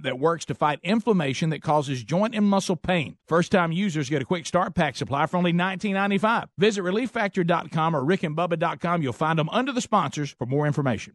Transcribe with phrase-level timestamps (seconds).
[0.00, 3.16] that works to fight inflammation that causes joint and muscle pain.
[3.26, 6.48] First time users get a quick start pack supply for only $19.95.
[6.58, 9.02] Visit relieffactor.com or rickandbubba.com.
[9.02, 11.14] You'll find them under the sponsors for more information.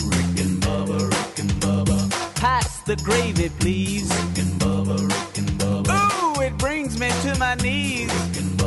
[0.09, 2.35] Rick and Bubba, Rick and Bubba.
[2.35, 4.09] Pass the gravy, please.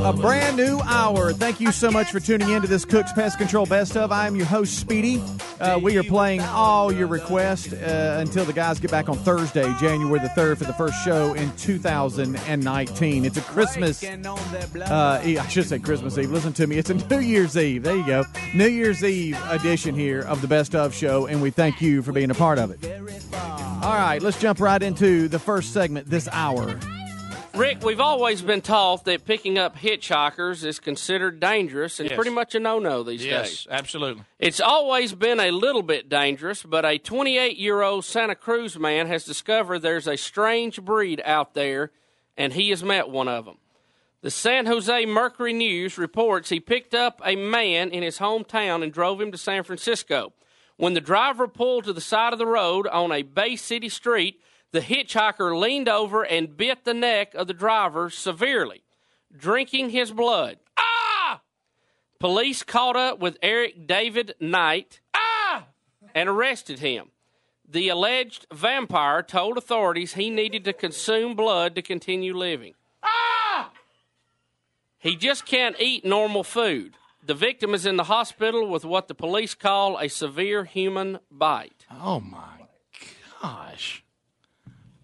[0.09, 1.35] A brand new hour.
[1.35, 4.11] Thank you so much for tuning in to this Cook's Pest Control Best of.
[4.11, 5.23] I am your host, Speedy.
[5.61, 9.71] Uh, we are playing all your requests uh, until the guys get back on Thursday,
[9.79, 13.27] January the 3rd, for the first show in 2019.
[13.27, 16.31] It's a Christmas, uh, I should say Christmas Eve.
[16.31, 16.79] Listen to me.
[16.79, 17.83] It's a New Year's Eve.
[17.83, 18.25] There you go.
[18.55, 22.13] New Year's Eve edition here of the Best of show, and we thank you for
[22.13, 22.83] being a part of it.
[23.35, 26.81] All right, let's jump right into the first segment this hour.
[27.59, 32.15] Rick, we've always been taught that picking up hitchhikers is considered dangerous and Yes.
[32.17, 33.67] pretty much a no-no these Yes, days.
[33.69, 34.23] absolutely.
[34.39, 39.81] It's always been a little bit dangerous, but a 28-year-old Santa Cruz man has discovered
[39.81, 41.91] there's a strange breed out there,
[42.37, 43.59] and he has met one of them.
[44.21, 48.93] The San Jose Mercury News reports he picked up a man in his hometown and
[48.93, 50.33] drove him to San Francisco.
[50.77, 54.41] When the driver pulled to the side of the road on a Bay City street,
[54.71, 58.83] the hitchhiker leaned over and bit the neck of the driver severely,
[59.35, 60.59] drinking his blood.
[60.79, 61.41] Ah!
[62.19, 65.67] Police caught up with Eric David Knight ah!
[66.15, 67.11] and arrested him.
[67.71, 72.75] The alleged vampire told authorities he needed to consume blood to continue living.
[73.03, 73.71] Ah!
[74.99, 76.95] He just can't eat normal food.
[77.25, 81.85] The victim is in the hospital with what the police call a severe human bite.
[81.91, 82.67] Oh my
[83.43, 84.03] gosh!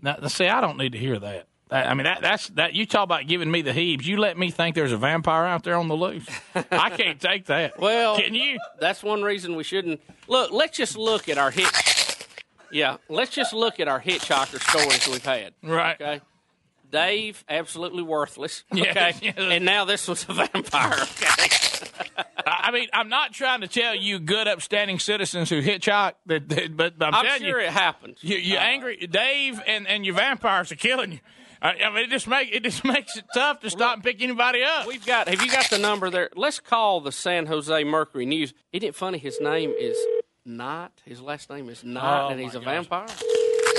[0.05, 1.49] Now, see, I don't need to hear that.
[1.71, 2.75] I mean, that, that's that.
[2.75, 4.07] You talk about giving me the heaves.
[4.07, 6.29] You let me think there's a vampire out there on the loose.
[6.55, 7.73] I can't take that.
[7.81, 8.59] Well, can you?
[8.79, 10.53] That's one reason we shouldn't look.
[10.53, 11.67] Let's just look at our hit.
[12.71, 15.55] Yeah, let's just look at our hitchhiker stories we've had.
[15.63, 16.01] Right.
[16.01, 16.21] Okay.
[16.95, 18.63] Dave, absolutely worthless.
[18.73, 19.13] Okay.
[19.21, 19.35] yes.
[19.37, 20.95] And now this was a vampire.
[21.17, 22.25] Okay.
[22.47, 26.49] I I mean, I'm not trying to tell you good, upstanding citizens who hitchhike, that,
[26.51, 28.19] that, but I'm, I'm telling sure you, it happens.
[28.23, 31.19] You, you Uh, angry, Dave, and, and your vampires are killing you.
[31.61, 34.23] I, I mean, it just make it just makes it tough to stop and pick
[34.23, 34.87] anybody up.
[34.87, 35.29] We've got.
[35.29, 36.31] Have you got the number there?
[36.37, 38.55] Let's call the San Jose Mercury News.
[38.73, 39.19] Isn't it funny?
[39.19, 39.97] His name is
[40.45, 40.93] Knight.
[41.05, 42.65] His last name is Knight, Oh, and he's a gosh.
[42.67, 43.07] vampire.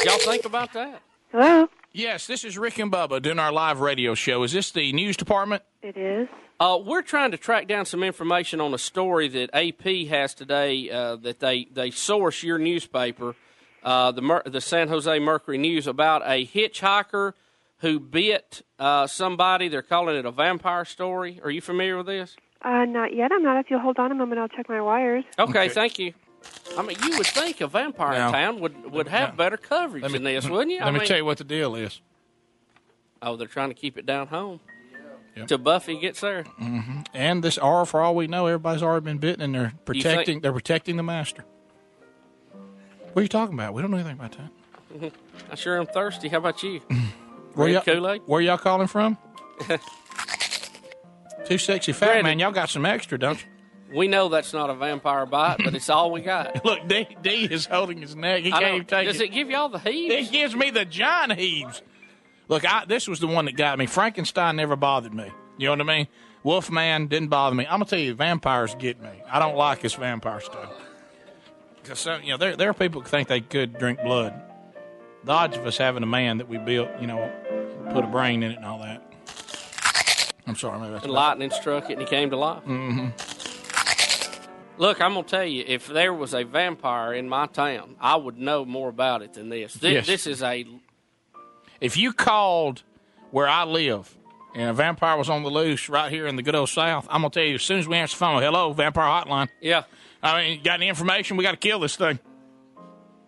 [0.03, 1.01] Y'all think about that?
[1.31, 1.69] Hello.
[1.95, 4.43] Yes, this is Rick and Bubba doing our live radio show.
[4.43, 5.63] Is this the news department?
[5.81, 6.27] It is.
[6.59, 10.89] Uh, we're trying to track down some information on a story that AP has today.
[10.89, 13.33] Uh, that they they source your newspaper,
[13.81, 17.31] uh, the Mer- the San Jose Mercury News, about a hitchhiker
[17.77, 19.69] who bit uh, somebody.
[19.69, 21.39] They're calling it a vampire story.
[21.45, 22.35] Are you familiar with this?
[22.61, 23.31] Uh, not yet.
[23.31, 23.57] I'm not.
[23.63, 25.23] If you'll hold on a moment, I'll check my wires.
[25.39, 26.13] Okay, thank you.
[26.77, 30.09] I mean, you would think a vampire Now- town would, would have better coverage me-
[30.09, 30.79] than this, wouldn't you?
[30.81, 32.01] I Let me mean- tell you what the deal is.
[33.21, 34.59] Oh, they're trying to keep it down home.
[35.37, 35.47] Yep.
[35.47, 36.43] Till Buffy gets there.
[36.43, 40.39] hmm And this, or for all we know, everybody's already been bitten, and they're protecting.
[40.41, 41.43] They're protecting the master.
[43.13, 43.73] What are you talking about?
[43.73, 45.11] We don't know anything about that.
[45.51, 46.29] I sure am thirsty.
[46.29, 46.79] How about you?
[47.53, 48.21] Where y'all, Kool-Aid?
[48.25, 49.17] where y'all calling from?
[51.45, 52.23] Too sexy fat Brandon.
[52.25, 52.39] man.
[52.39, 53.47] Y'all got some extra, don't you?
[53.93, 56.65] We know that's not a vampire bite, but it's all we got.
[56.65, 58.43] Look, D, D is holding his neck.
[58.43, 60.13] He I can't even take Does it give y'all the heaves?
[60.13, 61.81] It gives me the John heaves.
[62.47, 63.85] Look, I, this was the one that got me.
[63.85, 65.31] Frankenstein never bothered me.
[65.57, 66.07] You know what I mean?
[66.43, 67.65] Wolfman didn't bother me.
[67.65, 69.09] I'm gonna tell you, vampires get me.
[69.29, 70.71] I don't like this vampire stuff.
[71.81, 74.33] Because you know, there there are people who think they could drink blood.
[75.23, 77.31] The odds of us having a man that we built, you know,
[77.91, 79.01] put a brain in it and all that.
[80.45, 82.63] I'm sorry, maybe that's And lightning struck it and he came to life.
[82.63, 83.09] hmm
[84.77, 88.37] Look, I'm gonna tell you, if there was a vampire in my town, I would
[88.37, 89.73] know more about it than this.
[89.75, 90.07] This, Yes.
[90.07, 90.65] this is a
[91.79, 92.83] If you called
[93.31, 94.17] where I live
[94.53, 97.21] and a vampire was on the loose right here in the good old South, I'm
[97.21, 99.47] gonna tell you as soon as we answer the phone, hello, vampire hotline.
[99.61, 99.83] Yeah.
[100.21, 101.37] I mean, got any information?
[101.37, 102.19] We got to kill this thing.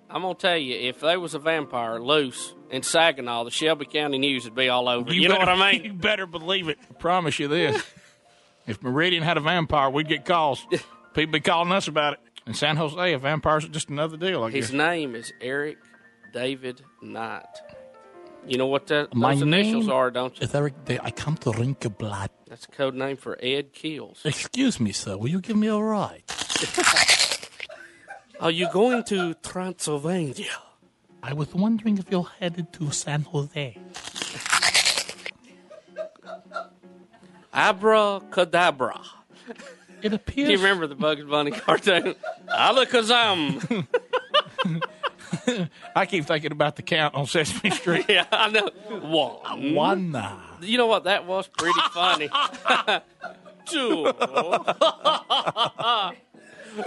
[0.10, 4.18] I'm gonna tell you, if there was a vampire loose in Saginaw, the Shelby County
[4.18, 5.10] News would be all over.
[5.10, 5.16] it.
[5.16, 5.84] You, know what I mean?
[5.86, 6.78] You better believe it.
[6.90, 7.82] I promise you this.
[8.68, 10.66] if Meridian had a vampire, we'd get calls.
[11.14, 12.20] People be calling us about it.
[12.46, 14.44] In San Jose, a vampire's just another deal.
[14.44, 14.74] I His guess.
[14.78, 15.78] name is Eric
[16.34, 17.44] David Knight.
[18.48, 20.46] You know what that, My those initials name are, don't you?
[20.46, 20.86] is Eric.
[20.86, 21.00] Day.
[21.04, 22.30] I come to drink your blood.
[22.48, 24.22] That's a code name for Ed Kills.
[24.24, 25.18] Excuse me, sir.
[25.18, 26.24] Will you give me a ride?
[28.40, 30.46] Are you going to Transylvania?
[31.22, 33.78] I was wondering if you're headed to San Jose.
[37.68, 39.02] Abracadabra.
[40.02, 40.48] It appears.
[40.48, 42.16] Do you remember the Bugs Bunny cartoon?
[42.48, 43.88] Alakazam.
[45.96, 48.06] I keep thinking about the count on Sesame Street.
[48.10, 48.70] yeah, I know.
[49.00, 49.74] One.
[49.74, 50.16] One.
[50.62, 51.06] You know what?
[51.06, 52.30] That was pretty funny.
[53.66, 54.12] Two.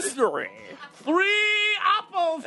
[0.00, 0.48] Three.
[0.94, 2.42] Three apples.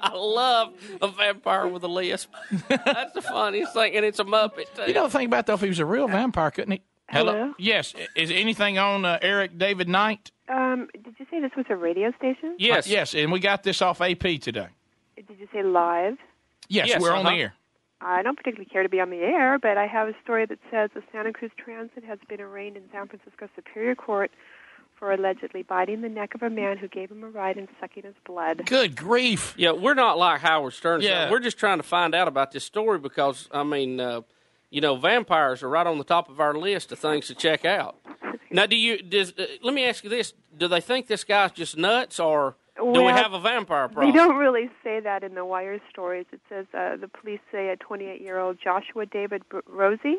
[0.00, 2.32] I love a vampire with a lisp.
[2.68, 4.82] That's the funniest thing, and it's a Muppet too.
[4.86, 6.82] you know the thing about though, if he was a real vampire, couldn't he?
[7.10, 7.54] Hello?
[7.58, 7.94] Yes.
[8.14, 10.30] Is anything on uh, Eric David Knight?
[10.48, 12.56] Um, did you say this was a radio station?
[12.58, 13.14] yes, Uh, yes.
[13.14, 14.68] And we got this off AP today.
[15.16, 16.18] Did you say live?
[16.68, 17.38] Yes, Yes, we're on the uh-huh.
[17.38, 17.54] air.
[18.00, 20.58] I don't particularly care to be on the air, but I have a story that
[20.70, 24.30] says the Santa Cruz Transit has been arraigned in San Francisco Superior Court
[24.96, 28.04] for allegedly biting the neck of a man who gave him a ride and sucking
[28.04, 28.64] his blood.
[28.66, 29.54] Good grief.
[29.56, 31.00] Yeah, we're not like Howard Stern.
[31.00, 31.30] Yeah.
[31.30, 34.22] We're just trying to find out about this story because, I mean, uh,
[34.70, 37.64] you know, vampires are right on the top of our list of things to check
[37.64, 37.96] out.
[38.50, 39.02] Now, do you?
[39.02, 42.56] Does, uh, let me ask you this: Do they think this guy's just nuts, or
[42.76, 44.12] do we have a vampire problem?
[44.12, 46.26] They don't really say that in the wire stories.
[46.32, 50.18] It says uh, the police say a 28-year-old Joshua David B- Rosie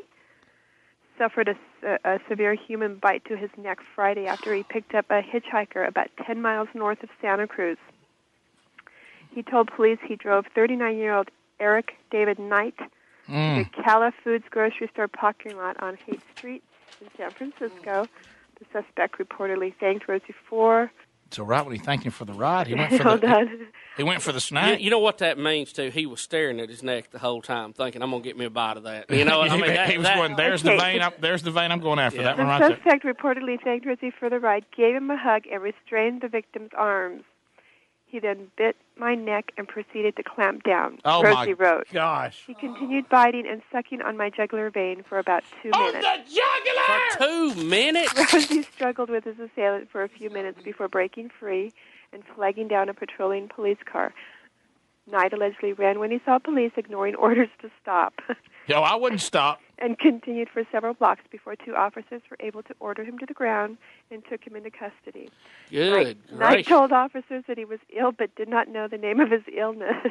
[1.18, 1.50] suffered
[1.84, 6.08] a severe human bite to his neck Friday after he picked up a hitchhiker about
[6.26, 7.78] 10 miles north of Santa Cruz.
[9.32, 11.30] He told police he drove 39-year-old
[11.60, 12.76] Eric David Knight
[13.30, 16.64] to the Cala Foods grocery store parking lot on Haight Street
[17.02, 18.08] in San Francisco.
[18.60, 20.92] The suspect reportedly thanked Rosie for.
[21.32, 23.68] So right when he thanked him for the ride, he went for the on.
[23.98, 24.82] he went for the snack.
[24.82, 25.92] you know what that means too?
[25.92, 28.50] He was staring at his neck the whole time, thinking, "I'm gonna get me a
[28.50, 30.36] bite of that." You know, what I mean, that, he was that- going.
[30.36, 30.94] There's the Okay.
[30.94, 31.02] vein.
[31.02, 31.72] Up, there's the vein.
[31.72, 32.24] I'm going after Yeah.
[32.24, 32.70] that The one right there.
[32.70, 36.30] The suspect reportedly thanked Rosie for the ride, gave him a hug, and restrained the
[36.30, 37.22] victim's arms.
[38.10, 40.98] He then bit my neck and proceeded to clamp down.
[41.06, 41.88] Oh Rosie my wrote.
[41.94, 42.44] gosh!
[42.48, 46.08] He continued biting and sucking on my jugular vein for about two On minutes.
[46.08, 47.12] the jugular.
[47.12, 48.34] for two minutes.
[48.34, 51.72] Rosie struggled with his assailant for a few minutes before breaking free
[52.12, 54.12] and flagging down a patrolling police car.
[55.06, 58.14] Knight allegedly ran when he saw police, ignoring orders to stop,
[58.70, 59.60] Yo, I wouldn't stop.
[59.80, 63.34] and continued for several blocks before two officers were able to order him to the
[63.34, 63.78] ground
[64.12, 65.30] and took him into custody.
[65.72, 66.68] Good Knight gracious!
[66.68, 69.96] told officers that he was ill but did not know the name of his illness.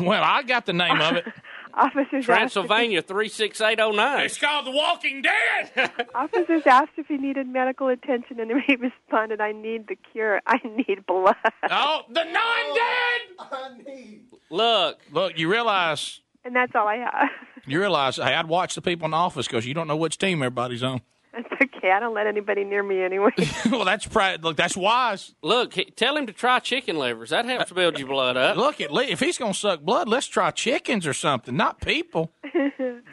[0.00, 1.24] Well, I got the name of it.
[1.74, 4.24] officers Transylvania three six eight zero nine.
[4.26, 5.72] It's called The Walking Dead.
[5.74, 9.96] Asked if, officers asked if he needed medical attention, and he responded, "I need the
[9.96, 10.42] cure.
[10.46, 11.34] I need blood."
[11.68, 13.20] oh, the non-dead.
[13.40, 14.22] Oh, I need.
[14.48, 17.28] Look, Look, you realize and that's all I have.
[17.66, 20.18] you realize hey, I'd watch the people in the office because you don't know which
[20.18, 21.02] team everybody's on.
[21.32, 21.92] That's okay.
[21.92, 23.30] I don't let anybody near me anyway.
[23.70, 25.32] well, that's pri- look, that's wise.
[25.44, 25.74] look.
[25.74, 27.30] he- Tell him to try chicken livers.
[27.30, 28.56] That helps build your blood up.
[28.56, 32.32] Look, at le- if he's gonna suck blood, let's try chickens or something, not people.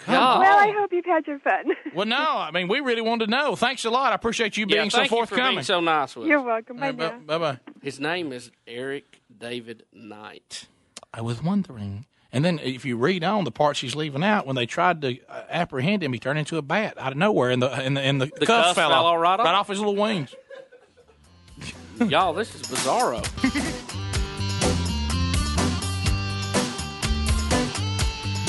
[0.07, 1.65] Well, I hope you've had your fun.
[1.93, 3.55] Well, no, I mean we really wanted to know.
[3.55, 4.11] Thanks a lot.
[4.11, 5.55] I appreciate you yeah, being thank so you for forthcoming.
[5.57, 6.45] being so nice with You're us.
[6.45, 6.77] welcome.
[6.77, 7.19] Bye now.
[7.19, 7.59] bye bye.
[7.83, 10.65] His name is Eric David Knight.
[11.13, 12.05] I was wondering.
[12.37, 15.17] And then if you read on the part she's leaving out, when they tried to
[15.27, 18.01] uh, apprehend him, he turned into a bat out of nowhere, and the and the,
[18.01, 19.43] and the, cuffs cuffs fell fell off all right off?
[19.43, 20.35] right off his little wings.
[22.07, 23.23] Y'all, this is bizarro.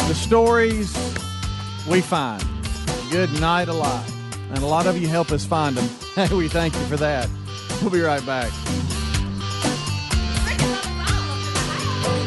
[0.07, 0.95] The stories
[1.89, 2.45] we find.
[3.11, 4.07] Good night alive.
[4.51, 5.89] And a lot of you help us find them.
[6.15, 7.27] Hey, we thank you for that.
[7.81, 8.51] We'll be right back.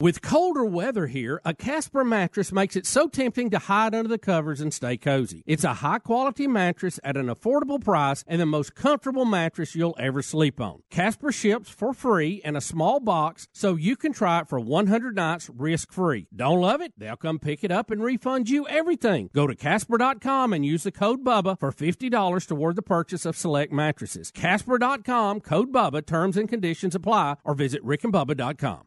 [0.00, 4.16] With colder weather here, a Casper mattress makes it so tempting to hide under the
[4.16, 5.42] covers and stay cozy.
[5.44, 9.94] It's a high quality mattress at an affordable price and the most comfortable mattress you'll
[9.98, 10.80] ever sleep on.
[10.88, 15.16] Casper ships for free in a small box so you can try it for 100
[15.16, 16.28] nights risk free.
[16.34, 16.94] Don't love it?
[16.96, 19.28] They'll come pick it up and refund you everything.
[19.34, 23.70] Go to Casper.com and use the code BUBBA for $50 toward the purchase of select
[23.70, 24.30] mattresses.
[24.30, 28.86] Casper.com, code BUBBA, terms and conditions apply, or visit rickandbubba.com.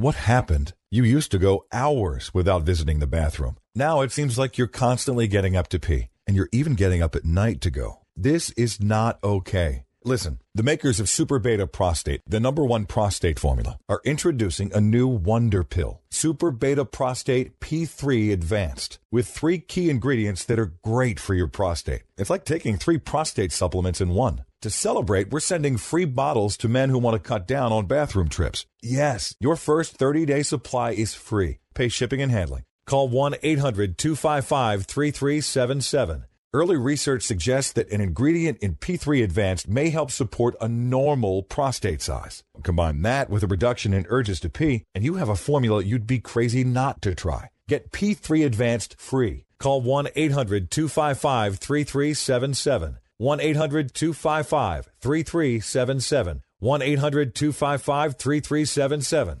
[0.00, 0.72] What happened?
[0.90, 3.58] You used to go hours without visiting the bathroom.
[3.74, 7.14] Now it seems like you're constantly getting up to pee, and you're even getting up
[7.14, 7.98] at night to go.
[8.16, 9.84] This is not okay.
[10.02, 14.80] Listen, the makers of Super Beta Prostate, the number one prostate formula, are introducing a
[14.80, 21.20] new wonder pill, Super Beta Prostate P3 Advanced, with three key ingredients that are great
[21.20, 22.04] for your prostate.
[22.16, 24.44] It's like taking three prostate supplements in one.
[24.62, 28.28] To celebrate, we're sending free bottles to men who want to cut down on bathroom
[28.28, 28.64] trips.
[28.82, 31.58] Yes, your first 30 day supply is free.
[31.74, 32.62] Pay shipping and handling.
[32.86, 36.24] Call 1 800 255 3377.
[36.52, 42.02] Early research suggests that an ingredient in P3 Advanced may help support a normal prostate
[42.02, 42.42] size.
[42.64, 46.08] Combine that with a reduction in urges to pee, and you have a formula you'd
[46.08, 47.50] be crazy not to try.
[47.68, 49.44] Get P3 Advanced free.
[49.60, 52.98] Call 1 800 255 3377.
[53.18, 56.42] 1 800 255 3377.
[56.58, 59.40] 1 800 255 3377.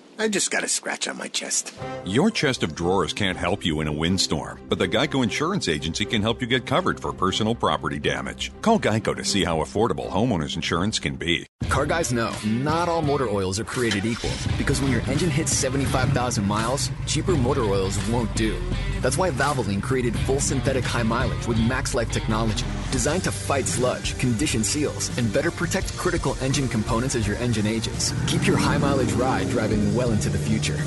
[0.21, 1.73] I just got a scratch on my chest.
[2.05, 6.05] Your chest of drawers can't help you in a windstorm, but the Geico Insurance Agency
[6.05, 8.51] can help you get covered for personal property damage.
[8.61, 11.47] Call Geico to see how affordable homeowners insurance can be.
[11.69, 15.53] Car guys know not all motor oils are created equal because when your engine hits
[15.53, 18.55] 75,000 miles, cheaper motor oils won't do.
[18.99, 23.67] That's why Valvoline created full synthetic high mileage with Max Life technology, designed to fight
[23.67, 28.13] sludge, condition seals, and better protect critical engine components as your engine ages.
[28.27, 30.77] Keep your high mileage ride driving well into the future.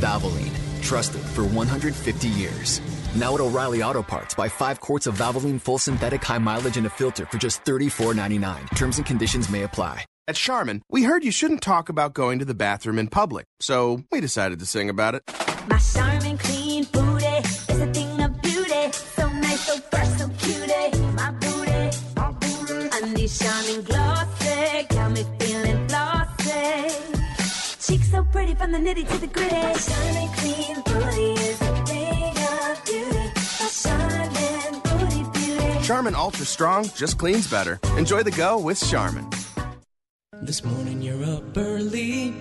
[0.00, 0.52] Valvoline,
[0.82, 2.80] trusted for 150 years.
[3.14, 6.86] Now at O'Reilly Auto Parts, buy five quarts of Valvoline full synthetic high mileage and
[6.86, 8.76] a filter for just $34.99.
[8.76, 10.04] Terms and conditions may apply.
[10.28, 14.04] At Charmin, we heard you shouldn't talk about going to the bathroom in public, so
[14.12, 15.22] we decided to sing about it.
[15.66, 16.61] My Charmin clean
[23.38, 23.48] booty.
[23.48, 26.32] I need Charmin glossy, got me feeling flossy.
[27.80, 29.54] Cheeks so pretty from the nitty to the gritty.
[29.54, 33.30] My Charmin clean booty is a thing of beauty.
[33.60, 35.86] My Charmin booty beauty.
[35.86, 37.78] Charmin Ultra Strong just cleans better.
[37.96, 39.28] Enjoy the go with Charmin.
[40.40, 42.34] This morning you're up early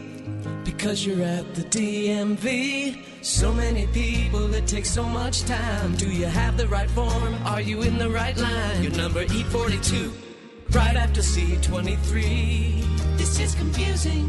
[0.64, 2.98] because you're at the DMV.
[3.22, 5.96] So many people, it takes so much time.
[5.98, 7.36] Do you have the right form?
[7.46, 8.82] Are you in the right line?
[8.82, 10.12] Your number E42,
[10.74, 13.18] right after C23.
[13.18, 14.28] This is confusing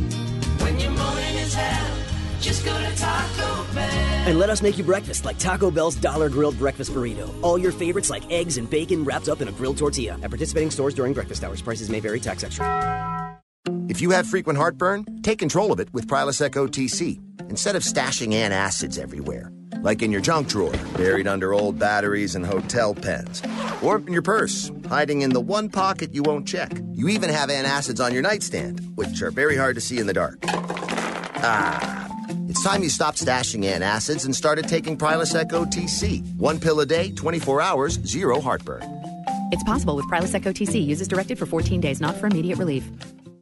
[0.61, 1.97] when your morning is hell.
[2.41, 3.85] Just go to Taco Bell.
[4.29, 7.33] And let us make you breakfast like Taco Bell's Dollar Grilled Breakfast Burrito.
[7.43, 10.19] All your favorites like eggs and bacon wrapped up in a grilled tortilla.
[10.23, 13.41] At participating stores during breakfast hours, prices may vary, tax extra.
[13.89, 17.21] If you have frequent heartburn, take control of it with Prilosec OTC
[17.51, 22.45] instead of stashing antacids everywhere, like in your junk drawer, buried under old batteries and
[22.45, 23.43] hotel pens,
[23.83, 26.73] or in your purse, hiding in the one pocket you won't check.
[26.93, 30.13] You even have antacids on your nightstand, which are very hard to see in the
[30.13, 30.39] dark.
[31.45, 32.09] Ah,
[32.49, 36.37] it's time you stopped stashing antacids and started taking Prilosec OTC.
[36.37, 38.83] One pill a day, 24 hours, zero heartburn.
[39.53, 40.85] It's possible with Prilosec OTC.
[40.87, 42.89] Use as directed for 14 days, not for immediate relief.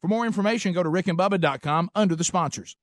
[0.00, 2.76] For more information, go to rickandbubba.com under the sponsors.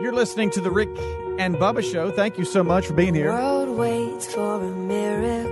[0.00, 0.90] You're listening to the Rick
[1.40, 2.12] and Bubba Show.
[2.12, 3.32] Thank you so much for being here.
[3.32, 5.45] The world waits for a miracle.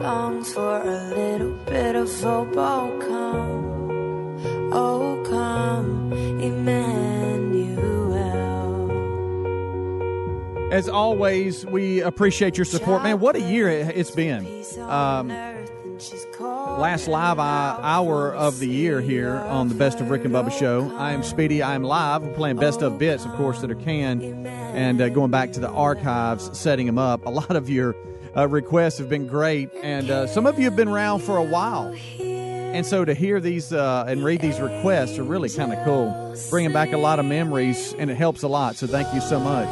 [0.00, 2.48] Longs for a little bit of hope.
[2.56, 7.84] Oh, come, oh, come, Emmanuel.
[10.72, 13.02] As always, we appreciate your support.
[13.04, 14.46] Man, what a year it- it's been.
[14.80, 15.28] Um,
[16.78, 20.90] last live hour of the year here on the Best of Rick and Bubba show.
[20.98, 21.62] I am Speedy.
[21.62, 22.22] I am live.
[22.24, 25.60] We're playing best of bits, of course, that are canned, and uh, going back to
[25.60, 27.24] the archives, setting them up.
[27.26, 27.94] A lot of your
[28.36, 31.42] uh, requests have been great, and uh, some of you have been around for a
[31.42, 31.94] while.
[32.18, 36.36] And so to hear these uh, and read these requests are really kind of cool,
[36.50, 38.74] bringing back a lot of memories, and it helps a lot.
[38.76, 39.68] So thank you so much.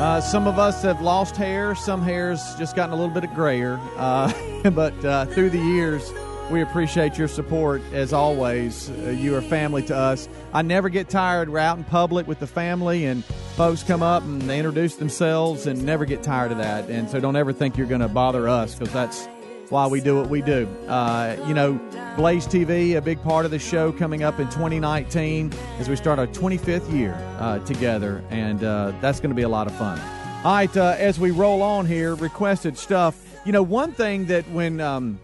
[0.00, 3.34] Uh, some of us have lost hair, some hair's just gotten a little bit of
[3.34, 4.30] grayer, uh,
[4.70, 6.12] but uh, through the years,
[6.50, 8.90] we appreciate your support as always.
[8.90, 10.28] Uh, you are family to us.
[10.52, 11.48] I never get tired.
[11.48, 13.24] We're out in public with the family, and
[13.56, 16.88] folks come up and they introduce themselves, and never get tired of that.
[16.90, 19.26] And so don't ever think you're going to bother us because that's
[19.70, 20.66] why we do what we do.
[20.86, 21.80] Uh, you know,
[22.16, 26.18] Blaze TV, a big part of the show coming up in 2019 as we start
[26.18, 29.98] our 25th year uh, together, and uh, that's going to be a lot of fun.
[30.44, 33.20] All right, uh, as we roll on here, requested stuff.
[33.46, 35.18] You know, one thing that when um,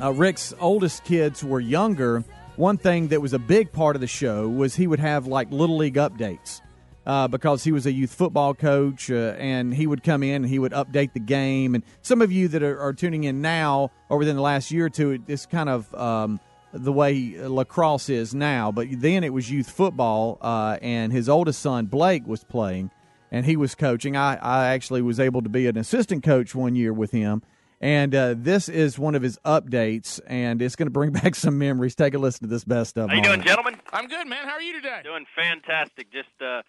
[0.00, 2.24] uh, Rick's oldest kids were younger,
[2.56, 5.50] one thing that was a big part of the show was he would have like
[5.50, 6.60] little league updates
[7.06, 10.46] uh, because he was a youth football coach, uh, and he would come in and
[10.46, 11.74] he would update the game.
[11.74, 14.86] And some of you that are, are tuning in now or within the last year
[14.86, 16.40] or two, it's kind of um,
[16.72, 18.70] the way lacrosse is now.
[18.70, 22.90] But then it was youth football, uh, and his oldest son Blake was playing,
[23.30, 24.16] and he was coaching.
[24.16, 27.42] I, I actually was able to be an assistant coach one year with him.
[27.82, 31.58] And uh, this is one of his updates, and it's going to bring back some
[31.58, 31.96] memories.
[31.96, 33.10] Take a listen to this best of.
[33.10, 33.80] How you doing, gentlemen?
[33.92, 34.46] I'm good, man.
[34.46, 35.00] How are you today?
[35.02, 36.12] Doing fantastic.
[36.12, 36.62] Just uh,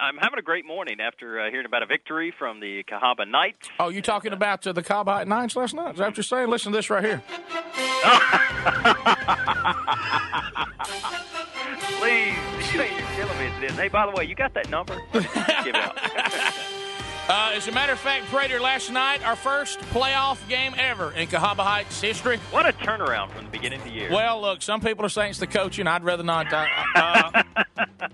[0.00, 3.70] I'm having a great morning after uh, hearing about a victory from the Cahaba Knights.
[3.78, 5.92] Oh, you talking about uh, the Cowboy Knights last night?
[5.92, 6.48] Is that what you're saying?
[6.48, 7.22] Listen to this right here.
[11.98, 12.34] Please,
[12.74, 13.76] you ain't you're killing me this.
[13.76, 14.96] Hey, by the way, you got that number?
[15.12, 15.98] Give it out.
[17.28, 21.28] Uh, as a matter of fact, Prater, last night, our first playoff game ever in
[21.28, 22.38] Cahaba Heights history.
[22.50, 24.10] What a turnaround from the beginning of the year.
[24.10, 25.86] Well, look, some people are saying it's the coaching.
[25.86, 26.50] I'd rather not.
[26.50, 27.42] Uh, uh,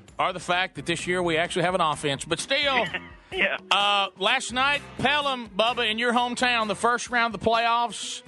[0.18, 2.24] or the fact that this year we actually have an offense.
[2.24, 2.86] But still,
[3.32, 3.56] yeah.
[3.70, 8.22] uh, last night, Pelham, Bubba, in your hometown, the first round of the playoffs,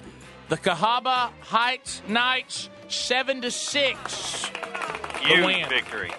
[0.47, 4.49] the Cahaba Heights Knights, 7 to 6.
[4.51, 5.67] the Huge win.
[5.67, 6.11] victory.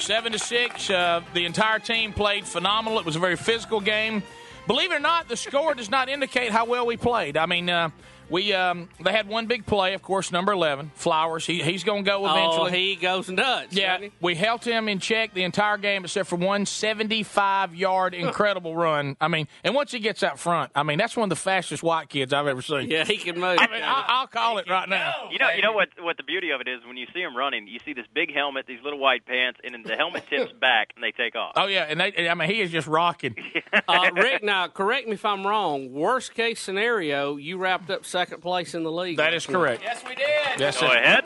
[0.00, 0.88] Seven to six.
[0.88, 2.98] Uh, the entire team played phenomenal.
[2.98, 4.22] It was a very physical game.
[4.66, 7.36] Believe it or not, the score does not indicate how well we played.
[7.36, 7.90] I mean, uh,
[8.30, 11.44] we um, they had one big play, of course, number eleven, Flowers.
[11.44, 12.70] He, he's going to go eventually.
[12.70, 13.74] Oh, he goes nuts.
[13.74, 14.12] Yeah, doesn't he?
[14.20, 19.16] we held him in check the entire game except for one 75 yard incredible run.
[19.20, 21.82] I mean, and once he gets out front, I mean, that's one of the fastest
[21.82, 22.88] white kids I've ever seen.
[22.88, 23.58] Yeah, he can move.
[23.58, 25.28] I mean, I, I'll call it right now.
[25.32, 25.88] You know, you know what?
[25.98, 28.32] What the beauty of it is when you see him running, you see this big
[28.32, 31.54] helmet, these little white pants, and then the helmet tips back and they take off.
[31.56, 33.34] Oh yeah, and they, I mean, he is just rocking.
[33.88, 35.92] uh, Rick, now correct me if I'm wrong.
[35.92, 39.16] Worst case scenario, you wrapped up second place in the league.
[39.16, 39.82] That is correct.
[39.82, 40.26] Yes, we did.
[40.58, 40.96] Yes, Go sir.
[40.96, 41.24] ahead.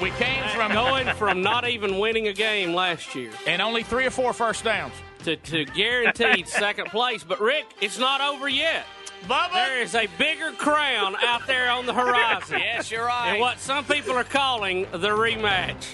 [0.00, 4.06] We came from going from not even winning a game last year and only three
[4.06, 7.24] or four first downs to, to guaranteed second place.
[7.24, 8.84] But Rick, it's not over yet.
[9.24, 12.58] Bubba, there is a bigger crown out there on the horizon.
[12.58, 13.30] Yes, you're right.
[13.32, 15.84] And what some people are calling the rematch.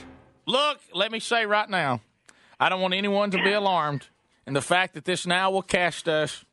[0.47, 2.01] Look, let me say right now,
[2.59, 4.09] I don't want anyone to be alarmed.
[4.47, 6.45] And the fact that this now will cast us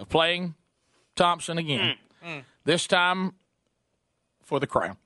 [0.00, 0.54] of playing
[1.14, 1.96] Thompson again.
[2.26, 2.44] Mm.
[2.64, 3.34] This time
[4.42, 4.96] for the crown.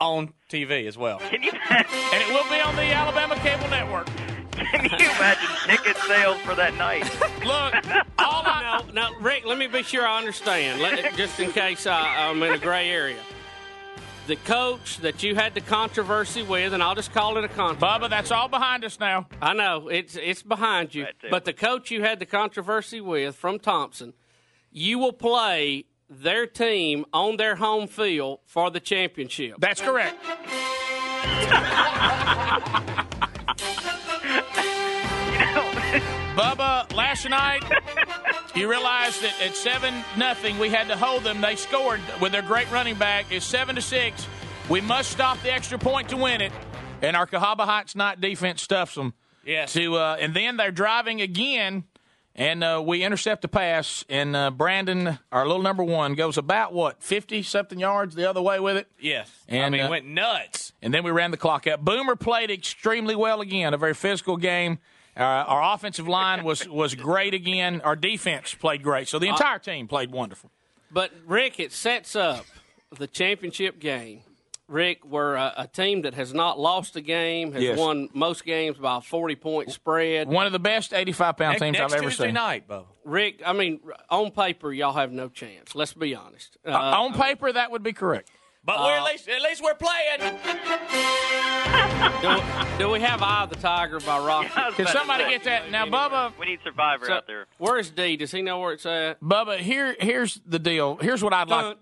[0.00, 1.18] On TV as well.
[1.18, 1.86] Can you And
[2.22, 4.06] it will be on the Alabama Cable Network.
[4.52, 7.04] can you imagine ticket sales for that night?
[7.44, 7.74] Look,
[8.18, 11.86] all I No, no, Rick, let me be sure I understand, let, just in case
[11.86, 13.18] I, I'm in a gray area.
[14.26, 18.04] The coach that you had the controversy with, and I'll just call it a controversy.
[18.06, 19.26] Bubba, that's all behind us now.
[19.42, 23.34] I know it's it's behind you, That's but the coach you had the controversy with
[23.34, 24.12] from Thompson,
[24.70, 29.56] you will play their team on their home field for the championship.
[29.58, 30.16] That's correct.
[36.36, 37.62] Bubba, last Knight
[38.54, 41.40] you realized that at seven nothing we had to hold them.
[41.40, 43.26] They scored with their great running back.
[43.30, 44.26] It's seven to six.
[44.68, 46.52] We must stop the extra point to win it.
[47.02, 49.14] And our Cahaba Heights night defense stuffs them.
[49.44, 49.72] Yes.
[49.74, 51.84] To uh, and then they're driving again,
[52.40, 54.04] and uh, we intercept the pass.
[54.08, 58.40] And uh, Brandon, our little number one, goes about what fifty something yards the other
[58.42, 58.88] way with it.
[58.98, 59.30] Yes.
[59.48, 60.72] I And, mean, uh, went nuts.
[60.82, 61.84] And then we ran the clock out.
[61.84, 63.74] Boomer played extremely well again.
[63.74, 64.78] A very physical game.
[65.16, 67.80] Uh, our offensive line was was great again.
[67.82, 69.06] Our defense played great.
[69.08, 70.50] So the entire team played wonderful.
[70.90, 72.46] But Rick, it sets up
[72.96, 74.22] the championship game.
[74.70, 77.76] Rick, we're a, a team that has not lost a game, has Yes.
[77.78, 80.28] won most games by a forty point spread.
[80.28, 82.34] One of the best eighty-five pound teams next I've ever Tuesday seen.
[82.34, 82.86] night, Bo.
[83.04, 85.74] Rick, I mean, on paper, y'all have no chance.
[85.74, 86.56] Let's be honest.
[86.64, 88.30] Uh, on paper, that would be correct.
[88.62, 90.20] But we're Uh, at least at least we're playing.
[92.22, 92.42] do,
[92.78, 94.48] do we have "Eye of the Tiger" by Rocky?
[94.76, 96.32] Can somebody get that now, Bubba?
[96.38, 97.46] We need Survivor So, out there.
[97.58, 98.16] Where's D?
[98.16, 99.20] Does he know where it's at?
[99.22, 100.96] Bubba, here here's the deal.
[101.00, 101.76] Here's what I'd like.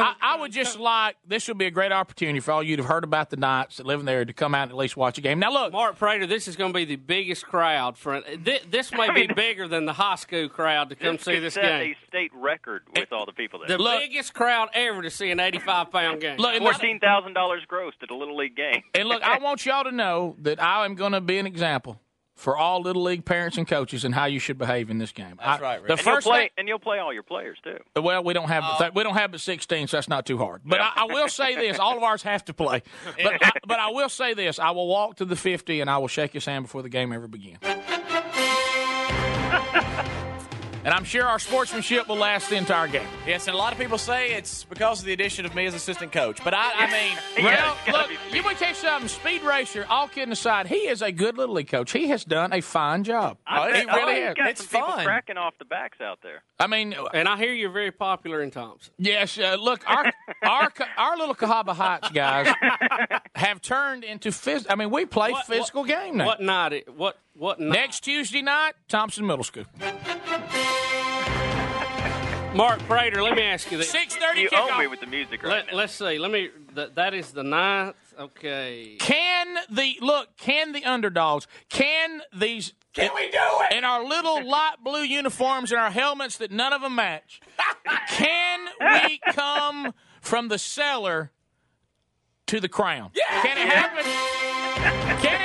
[0.00, 2.82] I, I would just like this would be a great opportunity for all you to
[2.82, 4.96] have heard about the Knights that live in there to come out and at least
[4.96, 5.38] watch a game.
[5.38, 8.92] Now look, Mark Prater, this is going to be the biggest crowd for this, this
[8.92, 11.92] may be bigger than the high school crowd to come this see this game.
[11.92, 13.76] a state record with all the people there.
[13.76, 16.38] The biggest crowd ever to see an 85 pound game.
[16.38, 18.82] Look, Fourteen thousand dollars grossed at a little league game.
[18.94, 22.00] And look, I want y'all to know that I am going to be an example
[22.34, 25.36] for all little league parents and coaches and how you should behave in this game.
[25.38, 25.74] That's I- right.
[25.80, 25.86] Rick.
[25.86, 27.78] The and first you'll play, thing, and you'll play all your players too.
[28.00, 28.90] well, we don't have Oh.
[28.94, 30.62] we don't have but sixteen, so that's not too hard.
[30.64, 32.82] But I, I will say this: all of ours have to play.
[33.22, 35.98] But I, but I will say this: I will walk to the fifty and I
[35.98, 37.58] will shake his hand before the game ever begins.
[40.84, 43.06] And I'm sure our sportsmanship will last the entire game.
[43.26, 45.72] Yes, and a lot of people say it's because of the addition of me as
[45.72, 46.44] assistant coach.
[46.44, 49.08] But I, I mean, Well, look, you want to tell you something?
[49.08, 51.90] Speed Racer, all kidding aside, he is a good little league coach.
[51.92, 53.38] He has done a fine job.
[53.46, 54.34] I he bet- really oh, has.
[54.36, 56.42] he's got some people cracking off the backs out there.
[56.60, 58.92] I mean, and I hear you're very popular in Thompson.
[58.98, 62.54] Yes, uh, look, our our our little Cahaba Heights guys
[63.34, 66.26] have turned into phys- I mean, we play What- physical game now.
[66.26, 66.94] What night?
[66.94, 67.72] What what night?
[67.72, 69.64] Next Tuesday night, Thompson Middle School.
[72.54, 73.90] Mark Prater, let me ask you this.
[73.90, 74.70] Six thirty You kickoff.
[74.70, 76.18] own me with the music right Let, let's see.
[76.18, 76.50] Let me.
[76.74, 77.96] That, that is the ninth.
[78.18, 78.96] Okay.
[79.00, 80.36] Can the look?
[80.36, 81.48] Can the underdogs?
[81.68, 82.72] Can these?
[82.92, 83.76] Can we do it?
[83.76, 87.40] In our little light blue uniforms and our helmets that none of them match.
[88.08, 91.32] can we come from the cellar
[92.46, 93.10] to the crown?
[93.42, 94.04] Can it happen?
[94.04, 94.12] Can
[95.16, 95.43] it happen?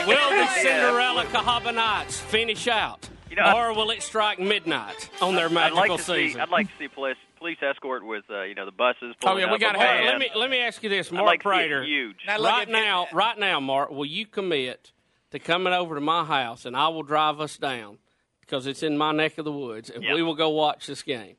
[0.06, 3.08] Will the Cinderella Cahaba Knights finish out,
[3.54, 6.36] or will it strike midnight on their magical I'd like to season?
[6.36, 6.40] see.
[6.40, 9.14] I'd like to see police police escort with uh, you know the buses.
[9.22, 9.98] Oh yeah, we got to have.
[9.98, 10.06] van.
[10.06, 11.84] Let me let me ask you this, Mark like to see it Prater.
[11.84, 12.16] huge.
[12.26, 14.92] right now, right now, Mark, will you commit
[15.30, 17.98] to coming over to my house and I will drive us down
[18.40, 21.36] because it's in my neck of the woods, and we will go watch this game.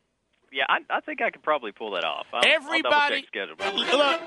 [0.55, 2.27] Yeah, I, I think I could probably pull that off.
[2.31, 3.55] I'll, I'll Everybody- schedule.
[3.59, 4.21] Look,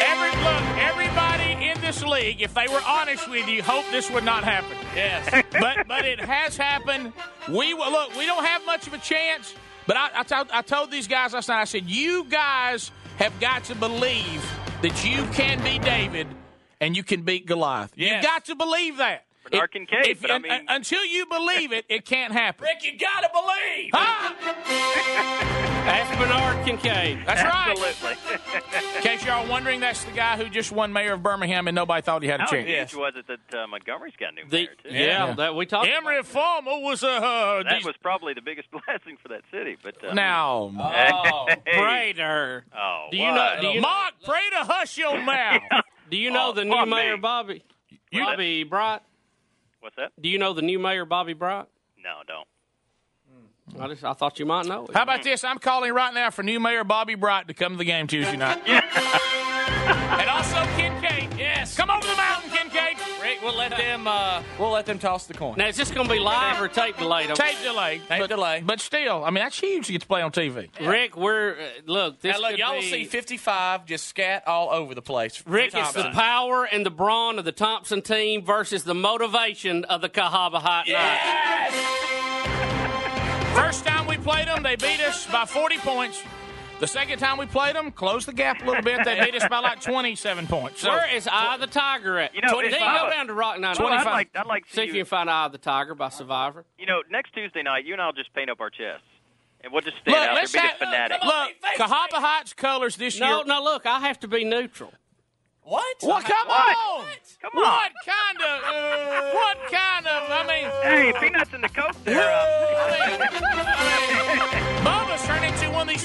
[0.00, 4.22] every look, everybody in this league, if they were honest with you, hope this would
[4.24, 4.76] not happen.
[4.94, 7.12] Yes, but but it has happened.
[7.48, 8.16] We look.
[8.16, 9.54] We don't have much of a chance.
[9.84, 11.62] But I, I, told, I told these guys last night.
[11.62, 14.48] I said, you guys have got to believe
[14.80, 16.28] that you can be David
[16.80, 17.92] and you can beat Goliath.
[17.96, 19.24] You've got to believe that.
[19.50, 22.64] Bernard If- Kincaid, if- but I mean- until you believe it, it can't happen.
[22.64, 23.92] Rick, you gotta believe.
[25.82, 27.26] That's Bernard Kincaid.
[27.26, 27.76] That's right.
[27.76, 28.38] Absolutely.
[28.96, 32.02] In case y'all wondering, that's the guy who just won mayor of Birmingham and nobody
[32.02, 32.52] thought he had a chance.
[32.68, 32.92] How chance.
[32.92, 34.88] huge was it that uh, Montgomery's got a new The, mayor too?
[34.94, 35.88] yeah, that we talked.
[35.88, 37.08] Emory Folmar was a.
[37.10, 39.76] Uh, that these- was probably the biggest blessing for that city.
[39.82, 42.64] But uh, now, Oh, Prater.
[42.76, 43.32] Oh, Do you know?
[43.34, 43.60] what?
[43.60, 45.62] Do you Mark, pray to hush your mouth.
[46.12, 47.20] Do you know Oh, the new mayor me.
[47.20, 47.64] Bobby?
[48.12, 49.00] Bobby Bright.
[49.82, 50.12] What's that?
[50.20, 51.66] Do you know the new mayor Bobby Bright?
[51.98, 52.46] No, don't.
[53.74, 53.82] Hmm.
[53.82, 54.94] I just I thought you might know it.
[54.94, 55.42] How about this?
[55.42, 58.36] I'm calling right now for new mayor Bobby Bright to come to the game Tuesday
[58.36, 58.62] night.
[58.66, 61.36] and also Kincaid.
[61.36, 61.76] Yes.
[61.76, 62.81] Come over the mountain, Kincaid.
[63.32, 64.06] Rick, we'll let them.
[64.06, 65.54] Uh, we'll let them toss the coin.
[65.56, 67.34] Now is this going to be live or tape delayed?
[67.34, 67.98] Tape delay.
[68.08, 68.62] Tape but, delay.
[68.64, 70.68] But still, I mean, that's huge to get to play on TV.
[70.80, 72.20] Rick, we're uh, look.
[72.20, 75.42] This now look, y'all will be- see 55 just scat all over the place.
[75.46, 80.02] Rick, it's the power and the brawn of the Thompson team versus the motivation of
[80.02, 81.72] the Cahaba Hot Yes.
[83.56, 86.22] First time we played them, they beat us by 40 points.
[86.82, 89.04] The second time we played them, closed the gap a little bit.
[89.04, 90.80] They beat us by like 27 points.
[90.80, 92.34] So, Where is Eye of the Tiger at?
[92.34, 93.76] You know, They go down to Rock 9.
[93.78, 95.94] Well, I'd like, I'd like to See if you can find Eye of the Tiger
[95.94, 96.64] by Survivor.
[96.80, 99.06] You know, next Tuesday night, you and I'll just paint up our chests,
[99.62, 101.18] and we'll just stand look, out let's there, be have, the fanatic.
[101.24, 103.44] look, Cahaba Heights colors this No, year.
[103.46, 104.92] no, no, look, I have to be neutral.
[105.62, 105.84] What?
[106.00, 106.24] What?
[106.24, 106.76] Come What?
[106.76, 107.04] on.
[107.42, 107.62] Come on!
[107.62, 108.62] What kind of?
[108.64, 110.22] uh, what kind of?
[110.28, 112.28] I mean, Hey, peanuts in the coke there.
[112.28, 113.28] Uh,
[114.82, 116.04] Bubba's turned into one of these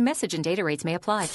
[0.00, 1.28] Message and data rates may apply.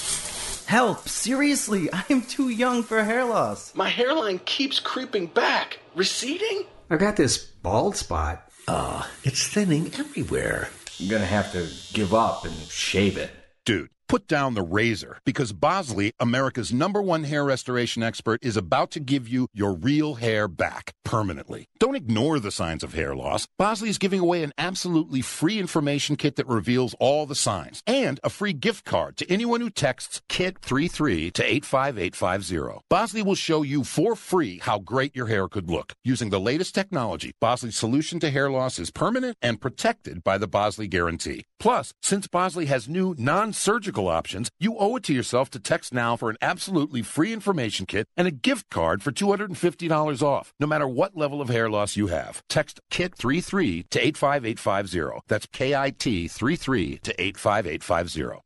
[0.66, 1.08] Help!
[1.08, 3.74] Seriously, I am too young for hair loss.
[3.74, 5.78] My hairline keeps creeping back.
[5.94, 6.64] Receding?
[6.90, 8.48] I've got this bald spot.
[8.68, 10.68] Ah, it's thinning everywhere.
[11.00, 13.30] I'm gonna have to give up and shave it.
[13.64, 18.90] Dude, put down the razor because Bosley, America's number one hair restoration expert, is about
[18.92, 21.66] to give you your real hair back permanently.
[21.78, 23.46] Don't ignore the signs of hair loss.
[23.58, 28.20] Bosley is giving away an absolutely free information kit that reveals all the signs and
[28.24, 32.80] a free gift card to anyone who texts KIT33 to 85850.
[32.88, 36.74] Bosley will show you for free how great your hair could look using the latest
[36.74, 37.32] technology.
[37.40, 41.44] Bosley's solution to hair loss is permanent and protected by the Bosley Guarantee.
[41.58, 46.16] Plus, since Bosley has new non-surgical options, you owe it to yourself to text now
[46.16, 50.88] for an absolutely free information kit and a gift card for $250 off, no matter
[50.88, 52.42] what level of hair loss you have.
[52.48, 55.20] Text KIT33 to 85850.
[55.28, 58.45] That's K-I-T 33 to 85850.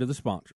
[0.05, 0.55] the sponsor.